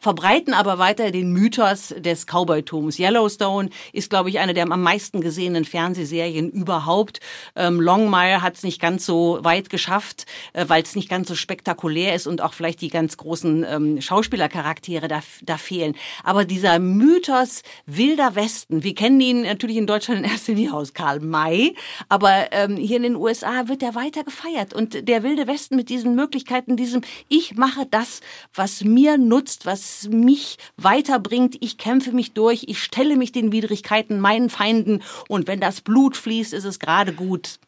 verbreiten 0.00 0.54
aber 0.54 0.78
weiter 0.78 1.10
den 1.10 1.32
Mythos 1.32 1.94
des 1.96 2.26
Cowboytums. 2.26 2.98
Yellowstone 2.98 3.70
ist, 3.92 4.10
glaube 4.10 4.30
ich, 4.30 4.38
eine 4.38 4.54
der 4.54 4.64
am 4.70 4.82
meisten 4.82 5.20
gesehenen 5.20 5.64
Fernsehserien 5.64 6.50
überhaupt. 6.50 7.20
Ähm, 7.54 7.80
Longmire 7.80 8.42
hat 8.42 8.56
es 8.56 8.62
nicht 8.62 8.80
ganz 8.80 9.06
so 9.06 9.38
weit 9.42 9.70
geschafft, 9.70 10.26
äh, 10.52 10.64
weil 10.68 10.82
es 10.82 10.96
nicht 10.96 11.08
ganz 11.08 11.28
so 11.28 11.34
spektakulär 11.34 12.14
ist 12.14 12.26
und 12.26 12.40
auch 12.40 12.52
vielleicht 12.52 12.80
die 12.80 12.88
ganz 12.88 13.16
großen 13.16 13.64
ähm, 13.68 14.00
Schauspielercharaktere 14.00 15.08
da, 15.08 15.20
da 15.42 15.56
fehlen. 15.56 15.94
Aber 16.24 16.44
dieser 16.44 16.78
Mythos 16.78 17.62
wilder 17.86 18.34
Westen, 18.34 18.82
wir 18.82 18.94
kennen 18.94 19.20
ihn 19.20 19.42
natürlich 19.42 19.76
in 19.76 19.86
Deutschland 19.86 20.20
in 20.20 20.30
erster 20.30 20.52
Linie 20.52 20.74
aus 20.74 20.94
Karl 20.94 21.20
May, 21.20 21.74
aber 22.08 22.52
ähm, 22.52 22.76
hier 22.76 22.96
in 22.96 23.02
den 23.02 23.16
USA 23.16 23.68
wird 23.68 23.82
er 23.82 23.94
weiter 23.94 24.24
gefeiert. 24.24 24.74
Und 24.74 25.08
der 25.08 25.22
wilde 25.22 25.46
Westen 25.46 25.76
mit 25.76 25.88
diesen 25.88 26.14
Möglichkeiten, 26.14 26.76
diesem 26.76 27.02
Ich 27.28 27.56
mache 27.56 27.86
das, 27.86 28.20
was 28.54 28.84
mir 28.84 29.18
nutzt, 29.18 29.66
was 29.66 29.85
mich 30.10 30.58
weiterbringt. 30.76 31.56
Ich 31.60 31.78
kämpfe 31.78 32.12
mich 32.12 32.32
durch, 32.32 32.64
ich 32.68 32.82
stelle 32.82 33.16
mich 33.16 33.32
den 33.32 33.52
Widrigkeiten, 33.52 34.20
meinen 34.20 34.50
Feinden 34.50 35.02
und 35.28 35.46
wenn 35.46 35.60
das 35.60 35.80
Blut 35.80 36.16
fließt, 36.16 36.52
ist 36.52 36.64
es 36.64 36.78
gerade 36.78 37.12
gut. 37.12 37.58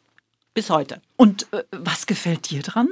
Bis 0.53 0.69
heute. 0.69 1.01
Und 1.15 1.51
äh, 1.53 1.63
was 1.71 2.05
gefällt 2.05 2.49
dir 2.49 2.61
dran? 2.61 2.89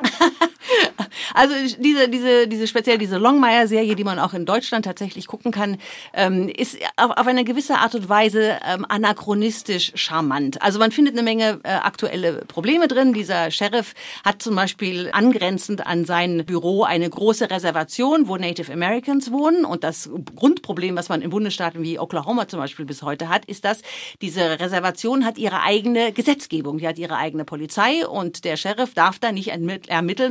also 1.34 1.54
diese, 1.78 2.08
diese, 2.08 2.48
diese 2.48 2.66
speziell 2.66 2.98
diese 2.98 3.18
Longmire-Serie, 3.18 3.94
die 3.94 4.04
man 4.04 4.18
auch 4.18 4.34
in 4.34 4.44
Deutschland 4.44 4.84
tatsächlich 4.84 5.26
gucken 5.26 5.52
kann, 5.52 5.78
ähm, 6.12 6.48
ist 6.48 6.78
auf, 6.96 7.12
auf 7.12 7.26
eine 7.26 7.44
gewisse 7.44 7.76
Art 7.76 7.94
und 7.94 8.08
Weise 8.08 8.58
ähm, 8.66 8.84
anachronistisch 8.88 9.92
charmant. 9.94 10.60
Also 10.62 10.78
man 10.78 10.90
findet 10.90 11.14
eine 11.14 11.22
Menge 11.22 11.60
äh, 11.62 11.68
aktuelle 11.68 12.44
Probleme 12.46 12.88
drin. 12.88 13.12
Dieser 13.12 13.50
Sheriff 13.50 13.94
hat 14.24 14.42
zum 14.42 14.56
Beispiel 14.56 15.10
angrenzend 15.12 15.86
an 15.86 16.04
sein 16.04 16.44
Büro 16.44 16.82
eine 16.82 17.08
große 17.08 17.50
Reservation, 17.50 18.26
wo 18.28 18.36
Native 18.36 18.72
Americans 18.72 19.30
wohnen. 19.30 19.64
Und 19.64 19.84
das 19.84 20.10
Grundproblem, 20.34 20.96
was 20.96 21.08
man 21.08 21.22
in 21.22 21.30
Bundesstaaten 21.30 21.82
wie 21.82 21.98
Oklahoma 21.98 22.48
zum 22.48 22.58
Beispiel 22.58 22.84
bis 22.84 23.02
heute 23.02 23.28
hat, 23.28 23.44
ist, 23.44 23.64
dass 23.64 23.82
diese 24.20 24.58
Reservation 24.58 25.24
hat 25.24 25.38
ihre 25.38 25.62
eigene 25.62 26.12
Gesetzgebung, 26.12 26.78
die 26.78 26.88
hat 26.88 26.98
ihre 26.98 27.16
eigene 27.16 27.44
Polizei 27.44 28.06
und 28.06 28.44
der 28.44 28.56
Sheriff 28.56 28.94
darf 28.94 29.18
da 29.18 29.30
nicht 29.30 29.52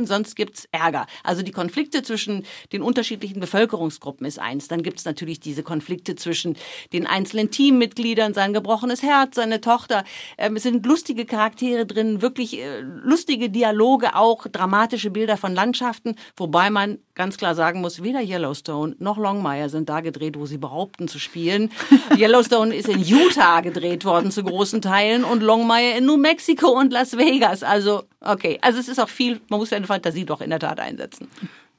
sonst 0.06 0.34
gibt's 0.34 0.68
Ärger. 0.72 1.06
Also 1.22 1.42
die 1.42 1.52
Konflikte 1.52 2.02
zwischen 2.02 2.44
den 2.72 2.82
unterschiedlichen 2.82 3.40
Bevölkerungsgruppen 3.40 4.26
ist 4.26 4.38
eins. 4.38 4.68
Dann 4.68 4.82
gibt's 4.82 5.04
natürlich 5.04 5.40
diese 5.40 5.62
Konflikte 5.62 6.16
zwischen 6.16 6.56
den 6.92 7.06
einzelnen 7.06 7.50
Teammitgliedern, 7.50 8.34
sein 8.34 8.52
gebrochenes 8.52 9.02
Herz, 9.02 9.36
seine 9.36 9.60
Tochter. 9.60 10.04
Ähm, 10.38 10.56
es 10.56 10.62
sind 10.64 10.84
lustige 10.86 11.24
Charaktere 11.24 11.86
drin, 11.86 12.22
wirklich 12.22 12.58
äh, 12.58 12.80
lustige 12.80 13.50
Dialoge, 13.50 14.14
auch 14.14 14.46
dramatische 14.46 15.10
Bilder 15.10 15.36
von 15.36 15.54
Landschaften, 15.54 16.16
wobei 16.36 16.70
man 16.70 16.98
ganz 17.14 17.36
klar 17.36 17.54
sagen 17.54 17.80
muss, 17.80 18.02
weder 18.02 18.20
Yellowstone 18.20 18.96
noch 18.98 19.18
Longmire 19.18 19.68
sind 19.68 19.88
da 19.88 20.00
gedreht, 20.00 20.38
wo 20.38 20.46
sie 20.46 20.58
behaupten 20.58 21.08
zu 21.08 21.18
spielen. 21.18 21.70
Yellowstone 22.16 22.74
ist 22.74 22.88
in 22.88 23.00
Utah 23.00 23.60
gedreht 23.60 24.04
worden 24.04 24.30
zu 24.30 24.42
großen 24.42 24.82
Teilen 24.82 25.24
und 25.24 25.42
Longmire 25.42 25.96
in 25.96 26.06
New 26.06 26.16
Mexico 26.16 26.68
und 26.68 26.92
Las 26.92 27.16
Vegas. 27.16 27.62
Also, 27.62 28.04
okay. 28.26 28.58
Also 28.62 28.78
es 28.78 28.88
ist 28.88 28.98
auch 28.98 29.08
viel, 29.08 29.40
man 29.48 29.60
muss 29.60 29.70
seine 29.70 29.86
Fantasie 29.86 30.24
doch 30.24 30.40
in 30.40 30.50
der 30.50 30.58
Tat 30.58 30.80
einsetzen. 30.80 31.28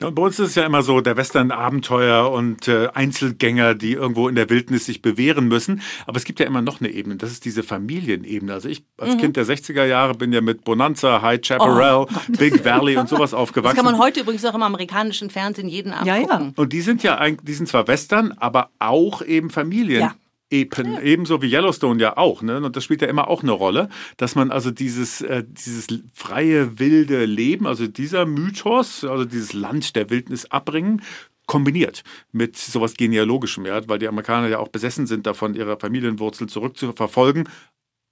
Und 0.04 0.14
bei 0.14 0.24
uns 0.24 0.38
ist 0.40 0.50
es 0.50 0.56
ja 0.56 0.66
immer 0.66 0.82
so, 0.82 1.00
der 1.00 1.16
Western-Abenteuer 1.16 2.30
und 2.30 2.68
äh, 2.68 2.90
Einzelgänger, 2.94 3.76
die 3.76 3.94
irgendwo 3.94 4.28
in 4.28 4.36
der 4.36 4.50
Wildnis 4.50 4.86
sich 4.86 5.02
bewähren 5.02 5.48
müssen. 5.48 5.82
Aber 6.06 6.18
es 6.18 6.26
gibt 6.26 6.42
ja 6.42 6.46
immer 6.46 6.62
noch 6.62 6.82
eine 6.82 6.90
Ebene, 6.90 7.16
das 7.16 7.32
ist 7.32 7.46
diese 7.46 7.64
Familienebene. 7.64 8.52
Also 8.52 8.68
ich 8.68 8.84
als 8.98 9.16
mhm. 9.16 9.20
Kind 9.20 9.38
der 9.38 9.46
60er 9.46 9.86
Jahre 9.86 10.14
bin 10.14 10.34
ja 10.34 10.42
mit 10.42 10.66
Bonanza, 10.66 11.22
High 11.22 11.40
Chaparral, 11.42 12.08
oh, 12.10 12.32
Big 12.38 12.66
Valley 12.66 12.98
und 12.98 13.08
sowas 13.08 13.34
aufgewachsen. 13.34 13.78
Das 13.78 13.84
kann 13.84 13.94
man 13.94 14.02
heute 14.02 14.20
übrigens 14.20 14.44
auch 14.44 14.56
im 14.56 14.64
amerikanischen 14.64 15.30
Fernsehen 15.30 15.70
jeden 15.70 15.94
Abend 15.94 16.08
ja, 16.08 16.20
gucken. 16.20 16.54
Ja. 16.58 16.62
Und 16.62 16.74
die 16.74 16.82
sind 16.82 17.02
ja, 17.02 17.30
die 17.30 17.54
sind 17.54 17.70
zwar 17.70 17.88
Western, 17.88 18.34
aber 18.34 18.72
auch 18.80 19.22
eben 19.22 19.50
Familien. 19.50 20.02
Ja. 20.02 20.16
Epen, 20.52 20.94
ja. 20.94 21.02
ebenso 21.02 21.42
wie 21.42 21.52
Yellowstone 21.52 22.02
ja 22.02 22.18
auch, 22.18 22.42
ne? 22.44 22.58
Und 22.58 22.76
das 22.76 22.84
spielt 22.84 23.02
ja 23.02 23.08
immer 23.08 23.28
auch 23.28 23.42
eine 23.42 23.52
Rolle, 23.52 23.90
dass 24.18 24.36
man 24.36 24.52
also 24.52 24.70
dieses, 24.70 25.22
äh, 25.22 25.44
dieses 25.48 25.88
freie, 26.14 26.78
wilde 26.78 27.26
Leben, 27.26 27.66
also 27.66 27.88
dieser 27.88 28.26
Mythos, 28.26 29.04
also 29.04 29.26
dieses 29.26 29.54
Land 29.54 29.96
der 29.96 30.10
Wildnis 30.10 30.46
abbringen, 30.52 31.02
kombiniert 31.48 32.04
mit 32.32 32.58
sowas 32.58 32.96
Genealogischem, 32.96 33.66
ja, 33.66 33.88
weil 33.88 34.00
die 34.00 34.08
Amerikaner 34.08 34.48
ja 34.48 34.60
auch 34.60 34.68
besessen 34.68 35.08
sind 35.08 35.26
davon, 35.26 35.56
ihre 35.56 35.80
Familienwurzeln 35.80 36.48
zurückzuverfolgen, 36.48 37.50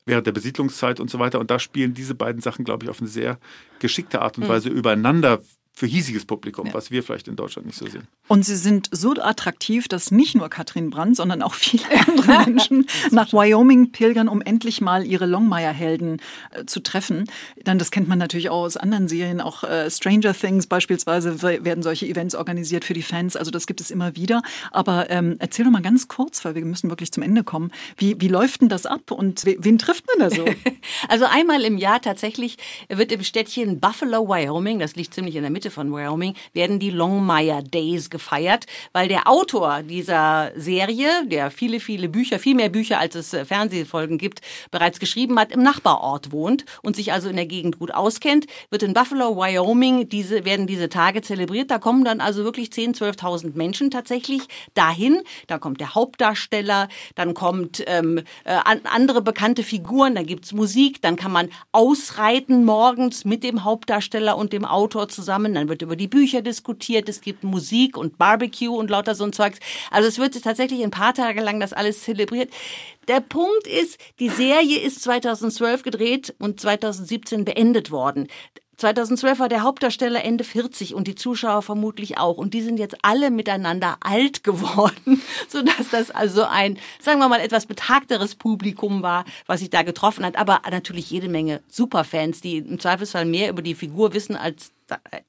während 0.05 0.27
der 0.27 0.31
Besiedlungszeit 0.33 0.99
und 0.99 1.09
so 1.09 1.19
weiter. 1.19 1.39
Und 1.39 1.51
da 1.51 1.59
spielen 1.59 1.93
diese 1.93 2.15
beiden 2.15 2.41
Sachen, 2.41 2.65
glaube 2.65 2.85
ich, 2.85 2.89
auf 2.89 2.99
eine 2.99 3.09
sehr 3.09 3.39
geschickte 3.79 4.21
Art 4.21 4.37
und 4.37 4.43
hm. 4.43 4.49
Weise 4.49 4.69
mhm. 4.69 4.77
übereinander 4.77 5.41
für 5.75 5.87
hiesiges 5.87 6.25
Publikum, 6.25 6.67
ja. 6.67 6.73
was 6.73 6.91
wir 6.91 7.01
vielleicht 7.01 7.27
in 7.27 7.35
Deutschland 7.35 7.65
nicht 7.65 7.77
so 7.77 7.87
sehen. 7.87 8.07
Und 8.27 8.45
sie 8.45 8.55
sind 8.55 8.89
so 8.91 9.13
attraktiv, 9.19 9.87
dass 9.87 10.11
nicht 10.11 10.35
nur 10.35 10.47
Katrin 10.49 10.91
Brandt, 10.91 11.17
sondern 11.17 11.41
auch 11.41 11.55
viele 11.55 11.83
andere 12.07 12.27
Menschen 12.45 12.85
nach 13.09 13.33
Wyoming 13.33 13.91
pilgern, 13.91 14.27
um 14.27 14.41
endlich 14.41 14.81
mal 14.81 15.05
ihre 15.05 15.25
Longmire-Helden 15.25 16.21
äh, 16.51 16.65
zu 16.65 16.79
treffen. 16.79 17.25
Dann, 17.63 17.79
das 17.79 17.89
kennt 17.89 18.07
man 18.07 18.19
natürlich 18.19 18.51
auch 18.51 18.61
aus 18.61 18.77
anderen 18.77 19.07
Serien, 19.07 19.41
auch 19.41 19.63
äh, 19.63 19.89
Stranger 19.89 20.33
Things 20.35 20.67
beispielsweise 20.67 21.41
werden 21.41 21.81
solche 21.81 22.05
Events 22.05 22.35
organisiert 22.35 22.85
für 22.85 22.93
die 22.93 23.01
Fans. 23.01 23.35
Also 23.35 23.49
das 23.49 23.65
gibt 23.65 23.81
es 23.81 23.89
immer 23.89 24.15
wieder. 24.15 24.43
Aber 24.71 25.09
ähm, 25.09 25.37
erzähl 25.39 25.65
doch 25.65 25.71
mal 25.71 25.81
ganz 25.81 26.07
kurz, 26.07 26.45
weil 26.45 26.53
wir 26.53 26.63
müssen 26.65 26.91
wirklich 26.91 27.11
zum 27.11 27.23
Ende 27.23 27.43
kommen. 27.43 27.71
Wie, 27.97 28.21
wie 28.21 28.27
läuft 28.27 28.61
denn 28.61 28.69
das 28.69 28.85
ab 28.85 29.09
und 29.09 29.43
wen 29.45 29.79
trifft 29.79 30.05
man 30.07 30.29
da 30.29 30.35
so? 30.35 30.45
also 31.09 31.25
einmal 31.25 31.63
im 31.63 31.79
Jahr 31.79 31.99
tatsächlich 31.99 32.57
wird 32.89 33.11
im 33.11 33.23
Städtchen 33.23 33.79
Buffalo, 33.79 34.29
Wyoming, 34.29 34.77
das 34.77 34.95
liegt 34.95 35.15
ziemlich 35.15 35.35
in 35.35 35.41
der 35.41 35.51
Mitte 35.51 35.62
Mitte 35.63 35.71
von 35.71 35.93
Wyoming, 35.93 36.33
werden 36.51 36.77
die 36.77 36.89
Longmire 36.89 37.63
Days 37.63 38.09
gefeiert, 38.09 38.65
weil 38.91 39.07
der 39.07 39.29
Autor 39.29 39.81
dieser 39.81 40.51
Serie, 40.57 41.25
der 41.25 41.51
viele, 41.51 41.79
viele 41.79 42.09
Bücher, 42.09 42.37
viel 42.37 42.53
mehr 42.53 42.67
Bücher 42.67 42.99
als 42.99 43.15
es 43.15 43.33
äh, 43.33 43.45
Fernsehfolgen 43.45 44.17
gibt, 44.17 44.41
bereits 44.71 44.99
geschrieben 44.99 45.39
hat, 45.39 45.53
im 45.53 45.63
Nachbarort 45.63 46.33
wohnt 46.33 46.65
und 46.81 46.97
sich 46.97 47.13
also 47.13 47.29
in 47.29 47.37
der 47.37 47.45
Gegend 47.45 47.79
gut 47.79 47.93
auskennt, 47.93 48.45
wird 48.71 48.83
in 48.83 48.93
Buffalo, 48.93 49.37
Wyoming, 49.37 50.09
diese, 50.09 50.43
werden 50.43 50.67
diese 50.67 50.89
Tage 50.89 51.21
zelebriert. 51.21 51.71
Da 51.71 51.79
kommen 51.79 52.03
dann 52.03 52.19
also 52.19 52.43
wirklich 52.43 52.67
10.000, 52.67 53.17
12.000 53.17 53.55
Menschen 53.55 53.89
tatsächlich 53.89 54.41
dahin. 54.73 55.21
Da 55.47 55.59
kommt 55.59 55.79
der 55.79 55.95
Hauptdarsteller, 55.95 56.89
dann 57.15 57.33
kommt 57.33 57.81
ähm, 57.87 58.17
äh, 58.43 58.57
andere 58.83 59.21
bekannte 59.21 59.63
Figuren, 59.63 60.15
dann 60.15 60.25
gibt's 60.25 60.51
Musik, 60.51 61.01
dann 61.01 61.15
kann 61.15 61.31
man 61.31 61.49
ausreiten 61.71 62.65
morgens 62.65 63.23
mit 63.23 63.45
dem 63.45 63.63
Hauptdarsteller 63.63 64.35
und 64.35 64.51
dem 64.51 64.65
Autor 64.65 65.07
zusammen, 65.07 65.52
dann 65.55 65.69
wird 65.69 65.81
über 65.81 65.95
die 65.95 66.07
Bücher 66.07 66.41
diskutiert, 66.41 67.09
es 67.09 67.21
gibt 67.21 67.43
Musik 67.43 67.97
und 67.97 68.17
Barbecue 68.17 68.75
und 68.75 68.89
lauter 68.89 69.15
so 69.15 69.23
ein 69.23 69.33
Zeugs. 69.33 69.59
Also 69.91 70.07
es 70.07 70.17
wird 70.17 70.41
tatsächlich 70.41 70.83
ein 70.83 70.91
paar 70.91 71.13
Tage 71.13 71.41
lang 71.41 71.59
das 71.59 71.73
alles 71.73 72.03
zelebriert. 72.03 72.51
Der 73.07 73.19
Punkt 73.19 73.67
ist, 73.67 73.99
die 74.19 74.29
Serie 74.29 74.79
ist 74.79 75.03
2012 75.03 75.83
gedreht 75.83 76.35
und 76.39 76.59
2017 76.59 77.45
beendet 77.45 77.91
worden. 77.91 78.27
2012 78.77 79.39
war 79.39 79.49
der 79.49 79.61
Hauptdarsteller 79.61 80.23
Ende 80.23 80.43
40 80.43 80.93
und 80.93 81.07
die 81.07 81.15
Zuschauer 81.15 81.61
vermutlich 81.61 82.17
auch. 82.17 82.37
Und 82.37 82.53
die 82.53 82.61
sind 82.61 82.77
jetzt 82.79 82.97
alle 83.01 83.29
miteinander 83.29 83.97
alt 84.01 84.43
geworden, 84.43 85.21
sodass 85.47 85.89
das 85.91 86.11
also 86.11 86.43
ein, 86.43 86.77
sagen 86.99 87.19
wir 87.19 87.29
mal, 87.29 87.39
etwas 87.39 87.65
betagteres 87.65 88.35
Publikum 88.35 89.01
war, 89.03 89.25
was 89.45 89.59
sich 89.59 89.69
da 89.69 89.83
getroffen 89.83 90.25
hat. 90.25 90.37
Aber 90.37 90.61
natürlich 90.69 91.09
jede 91.09 91.29
Menge 91.29 91.61
Superfans, 91.69 92.41
die 92.41 92.57
im 92.57 92.79
Zweifelsfall 92.79 93.25
mehr 93.25 93.49
über 93.49 93.61
die 93.61 93.75
Figur 93.75 94.13
wissen 94.13 94.35
als 94.35 94.71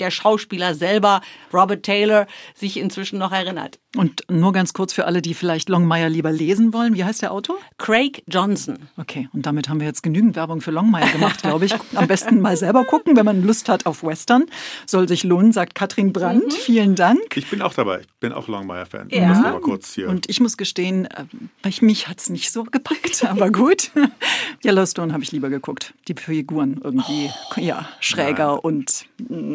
der 0.01 0.11
Schauspieler 0.11 0.75
selber, 0.75 1.21
Robert 1.53 1.83
Taylor, 1.85 2.27
sich 2.55 2.79
inzwischen 2.79 3.19
noch 3.19 3.33
erinnert. 3.33 3.79
Und 3.97 4.25
nur 4.29 4.53
ganz 4.53 4.73
kurz 4.73 4.93
für 4.93 5.07
alle, 5.07 5.23
die 5.23 5.35
vielleicht 5.35 5.69
Longmire 5.69 6.09
lieber 6.09 6.33
lesen 6.33 6.73
wollen. 6.73 6.95
Wie 6.95 7.05
heißt 7.05 7.23
der 7.23 7.33
Autor? 7.33 7.57
Craig 7.79 8.25
Johnson. 8.27 8.79
Okay, 8.97 9.29
und 9.33 9.47
damit 9.47 9.69
haben 9.69 9.79
wir 9.79 9.87
jetzt 9.87 10.03
genügend 10.03 10.35
Werbung 10.35 10.61
für 10.61 10.73
Longmire 10.73 11.09
gemacht, 11.11 11.43
glaube 11.43 11.67
ich. 11.67 11.75
Am 11.95 12.09
besten 12.09 12.41
mal 12.41 12.57
selber 12.57 12.85
gucken, 12.85 13.17
wenn 13.17 13.25
man 13.25 13.45
Lust 13.45 13.69
hat 13.69 13.87
auf 13.87 14.03
Western. 14.03 14.47
Soll 14.87 15.09
sich 15.09 15.23
lohnen, 15.23 15.53
sagt 15.53 15.75
Katrin 15.75 16.13
Brandt. 16.13 16.47
Mhm. 16.47 16.51
Vielen 16.51 16.95
Dank. 16.97 17.37
Ich 17.37 17.49
bin 17.49 17.63
auch 17.63 17.75
dabei. 17.75 18.01
Ich 18.01 18.21
bin 18.21 18.33
auch 18.33 18.49
Longmire-Fan. 18.49 19.09
Ja. 19.11 19.35
Mal 19.35 19.61
kurz 19.61 19.95
hier. 19.95 20.09
Und 20.09 20.29
ich 20.29 20.41
muss 20.41 20.57
gestehen, 20.57 21.07
äh, 21.07 21.71
mich 21.81 22.09
hat 22.09 22.19
es 22.19 22.31
nicht 22.31 22.51
so 22.51 22.65
gepackt, 22.65 23.25
aber 23.29 23.51
gut. 23.51 23.91
Yellowstone 24.65 25.13
habe 25.13 25.23
ich 25.23 25.33
lieber 25.33 25.51
geguckt. 25.51 25.95
Die 26.09 26.15
Figuren 26.15 26.81
irgendwie, 26.83 27.31
oh, 27.57 27.61
ja, 27.61 27.89
schräger 28.01 28.53
nein. 28.53 28.59
und 28.59 29.07
mm, 29.19 29.54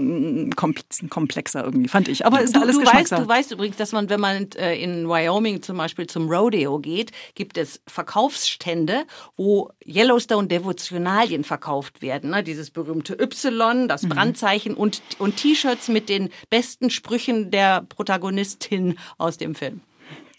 komplexer 0.55 1.63
irgendwie, 1.63 1.89
fand 1.89 2.07
ich. 2.07 2.25
Aber 2.25 2.41
ist 2.41 2.55
du, 2.55 2.61
alles 2.61 2.77
du 2.77 2.85
weißt, 2.85 3.11
du 3.11 3.27
weißt 3.27 3.51
übrigens, 3.51 3.77
dass 3.77 3.91
man, 3.91 4.09
wenn 4.09 4.19
man 4.19 4.49
äh, 4.57 4.81
in 4.81 5.07
Wyoming 5.07 5.61
zum 5.61 5.77
Beispiel 5.77 6.07
zum 6.07 6.29
Rodeo 6.29 6.79
geht, 6.79 7.11
gibt 7.35 7.57
es 7.57 7.81
Verkaufsstände, 7.87 9.05
wo 9.37 9.71
Yellowstone-Devotionalien 9.85 11.43
verkauft 11.43 12.01
werden. 12.01 12.31
Ne? 12.31 12.43
Dieses 12.43 12.71
berühmte 12.71 13.17
Y, 13.19 13.87
das 13.87 14.03
mhm. 14.03 14.09
Brandzeichen 14.09 14.73
und, 14.73 15.01
und 15.19 15.37
T-Shirts 15.37 15.87
mit 15.87 16.09
den 16.09 16.29
besten 16.49 16.89
Sprüchen 16.89 17.51
der 17.51 17.81
Protagonistin 17.81 18.97
aus 19.17 19.37
dem 19.37 19.55
Film. 19.55 19.81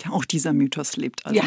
Ja, 0.05 0.13
auch 0.13 0.25
dieser 0.25 0.53
Mythos 0.53 0.97
lebt 0.97 1.27
also. 1.27 1.39
Ja. 1.39 1.45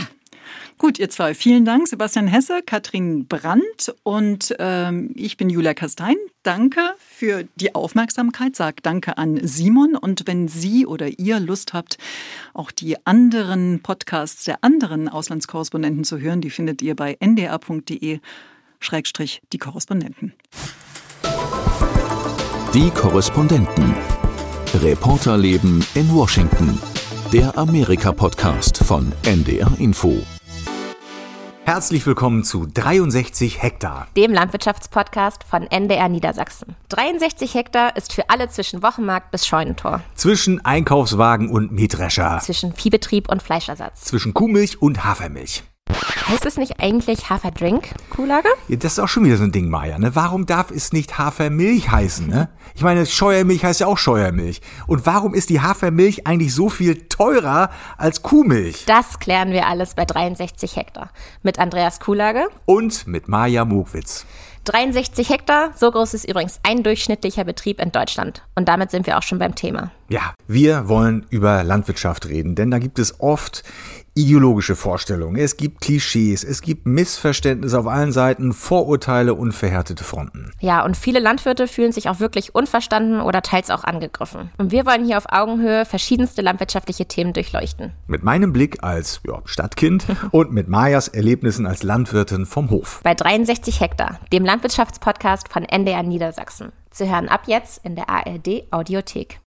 Gut, 0.77 0.99
ihr 0.99 1.09
zwei, 1.09 1.33
vielen 1.33 1.65
Dank. 1.65 1.87
Sebastian 1.87 2.27
Hesse, 2.27 2.61
Katrin 2.65 3.27
Brandt 3.27 3.93
und 4.03 4.55
ähm, 4.59 5.11
ich 5.15 5.37
bin 5.37 5.49
Julia 5.49 5.73
Kastein. 5.73 6.15
Danke 6.43 6.81
für 6.97 7.45
die 7.55 7.73
Aufmerksamkeit. 7.73 8.55
Sag 8.55 8.83
danke 8.83 9.17
an 9.17 9.39
Simon. 9.43 9.95
Und 9.95 10.23
wenn 10.25 10.47
Sie 10.47 10.85
oder 10.85 11.07
ihr 11.19 11.39
Lust 11.39 11.73
habt, 11.73 11.97
auch 12.53 12.71
die 12.71 12.97
anderen 13.05 13.81
Podcasts 13.81 14.43
der 14.43 14.63
anderen 14.63 15.07
Auslandskorrespondenten 15.07 16.03
zu 16.03 16.19
hören, 16.19 16.41
die 16.41 16.49
findet 16.49 16.81
ihr 16.81 16.95
bei 16.95 17.17
ndr.de 17.19 18.19
Schrägstrich 18.79 19.41
die 19.53 19.57
Korrespondenten. 19.57 20.33
Die 22.73 22.89
Korrespondenten. 22.89 23.95
Reporterleben 24.81 25.85
in 25.93 26.13
Washington. 26.13 26.79
Der 27.31 27.57
Amerika-Podcast 27.57 28.83
von 28.83 29.13
NDR 29.23 29.71
Info. 29.79 30.23
Herzlich 31.65 32.05
willkommen 32.05 32.43
zu 32.43 32.65
63 32.65 33.63
Hektar, 33.63 34.07
dem 34.17 34.33
Landwirtschaftspodcast 34.33 35.45
von 35.45 35.63
NDR 35.63 36.09
Niedersachsen. 36.09 36.75
63 36.89 37.53
Hektar 37.53 37.95
ist 37.95 38.11
für 38.11 38.29
alle 38.29 38.49
zwischen 38.49 38.83
Wochenmarkt 38.83 39.31
bis 39.31 39.47
Scheunentor. 39.47 40.01
Zwischen 40.15 40.63
Einkaufswagen 40.65 41.49
und 41.49 41.71
Mähdrescher. 41.71 42.39
Zwischen 42.41 42.73
Viehbetrieb 42.73 43.29
und 43.29 43.41
Fleischersatz. 43.41 44.01
Zwischen 44.01 44.33
Kuhmilch 44.33 44.81
und 44.81 45.05
Hafermilch. 45.05 45.63
Heißt 46.33 46.47
es 46.47 46.57
nicht 46.57 46.79
eigentlich 46.79 47.29
Haferdrink, 47.29 47.89
Kuhlage? 48.09 48.47
Ja, 48.67 48.77
das 48.77 48.93
ist 48.93 48.99
auch 48.99 49.07
schon 49.07 49.23
wieder 49.23 49.37
so 49.37 49.43
ein 49.43 49.51
Ding, 49.51 49.69
Maja. 49.69 49.99
Ne? 49.99 50.15
Warum 50.15 50.47
darf 50.47 50.71
es 50.71 50.91
nicht 50.91 51.19
Hafermilch 51.19 51.91
heißen? 51.91 52.25
Ne? 52.25 52.49
Ich 52.73 52.81
meine, 52.81 53.05
Scheuermilch 53.05 53.63
heißt 53.63 53.81
ja 53.81 53.87
auch 53.87 53.99
Scheuermilch. 53.99 54.61
Und 54.87 55.05
warum 55.05 55.35
ist 55.35 55.51
die 55.51 55.61
Hafermilch 55.61 56.25
eigentlich 56.25 56.55
so 56.55 56.69
viel 56.69 57.07
teurer 57.07 57.69
als 57.99 58.23
Kuhmilch? 58.23 58.85
Das 58.85 59.19
klären 59.19 59.51
wir 59.51 59.67
alles 59.67 59.93
bei 59.93 60.05
63 60.05 60.75
Hektar. 60.75 61.11
Mit 61.43 61.59
Andreas 61.59 61.99
Kuhlage. 61.99 62.47
Und 62.65 63.05
mit 63.05 63.27
Maja 63.27 63.63
Mogwitz. 63.63 64.25
63 64.65 65.29
Hektar, 65.29 65.71
so 65.75 65.91
groß 65.91 66.13
ist 66.13 66.23
übrigens 66.23 66.59
ein 66.63 66.83
durchschnittlicher 66.83 67.43
Betrieb 67.43 67.81
in 67.81 67.91
Deutschland. 67.91 68.43
Und 68.55 68.69
damit 68.69 68.91
sind 68.91 69.05
wir 69.05 69.17
auch 69.17 69.23
schon 69.23 69.37
beim 69.37 69.55
Thema. 69.55 69.91
Ja, 70.07 70.33
wir 70.47 70.87
wollen 70.87 71.25
über 71.29 71.63
Landwirtschaft 71.63 72.27
reden, 72.27 72.55
denn 72.55 72.71
da 72.71 72.79
gibt 72.79 72.97
es 72.97 73.19
oft 73.19 73.63
ideologische 74.15 74.75
Vorstellungen, 74.75 75.35
es 75.37 75.57
gibt 75.57 75.81
Klischees, 75.81 76.43
es 76.43 76.61
gibt 76.61 76.85
Missverständnisse 76.85 77.79
auf 77.79 77.87
allen 77.87 78.11
Seiten, 78.11 78.53
Vorurteile 78.53 79.33
und 79.33 79.53
verhärtete 79.53 80.03
Fronten. 80.03 80.51
Ja, 80.59 80.85
und 80.85 80.95
viele 80.95 81.19
Landwirte 81.19 81.67
fühlen 81.67 81.91
sich 81.91 82.09
auch 82.09 82.19
wirklich 82.19 82.53
unverstanden 82.53 83.21
oder 83.21 83.41
teils 83.41 83.69
auch 83.71 83.83
angegriffen. 83.83 84.51
Und 84.57 84.71
wir 84.71 84.85
wollen 84.85 85.05
hier 85.05 85.17
auf 85.17 85.25
Augenhöhe 85.29 85.85
verschiedenste 85.85 86.41
landwirtschaftliche 86.41 87.07
Themen 87.07 87.33
durchleuchten. 87.33 87.91
Mit 88.07 88.23
meinem 88.23 88.53
Blick 88.53 88.83
als 88.83 89.21
ja, 89.25 89.41
Stadtkind 89.45 90.05
und 90.31 90.51
mit 90.51 90.67
Majas 90.67 91.07
Erlebnissen 91.07 91.65
als 91.65 91.83
Landwirtin 91.83 92.45
vom 92.45 92.69
Hof. 92.69 93.01
Bei 93.03 93.15
63 93.15 93.79
Hektar, 93.79 94.19
dem 94.31 94.45
Landwirtschaftspodcast 94.45 95.49
von 95.49 95.63
NDR 95.63 96.03
Niedersachsen. 96.03 96.71
Zu 96.91 97.09
hören 97.09 97.27
ab 97.27 97.43
jetzt 97.47 97.83
in 97.83 97.95
der 97.95 98.07
ARD 98.09 98.65
Audiothek. 98.69 99.39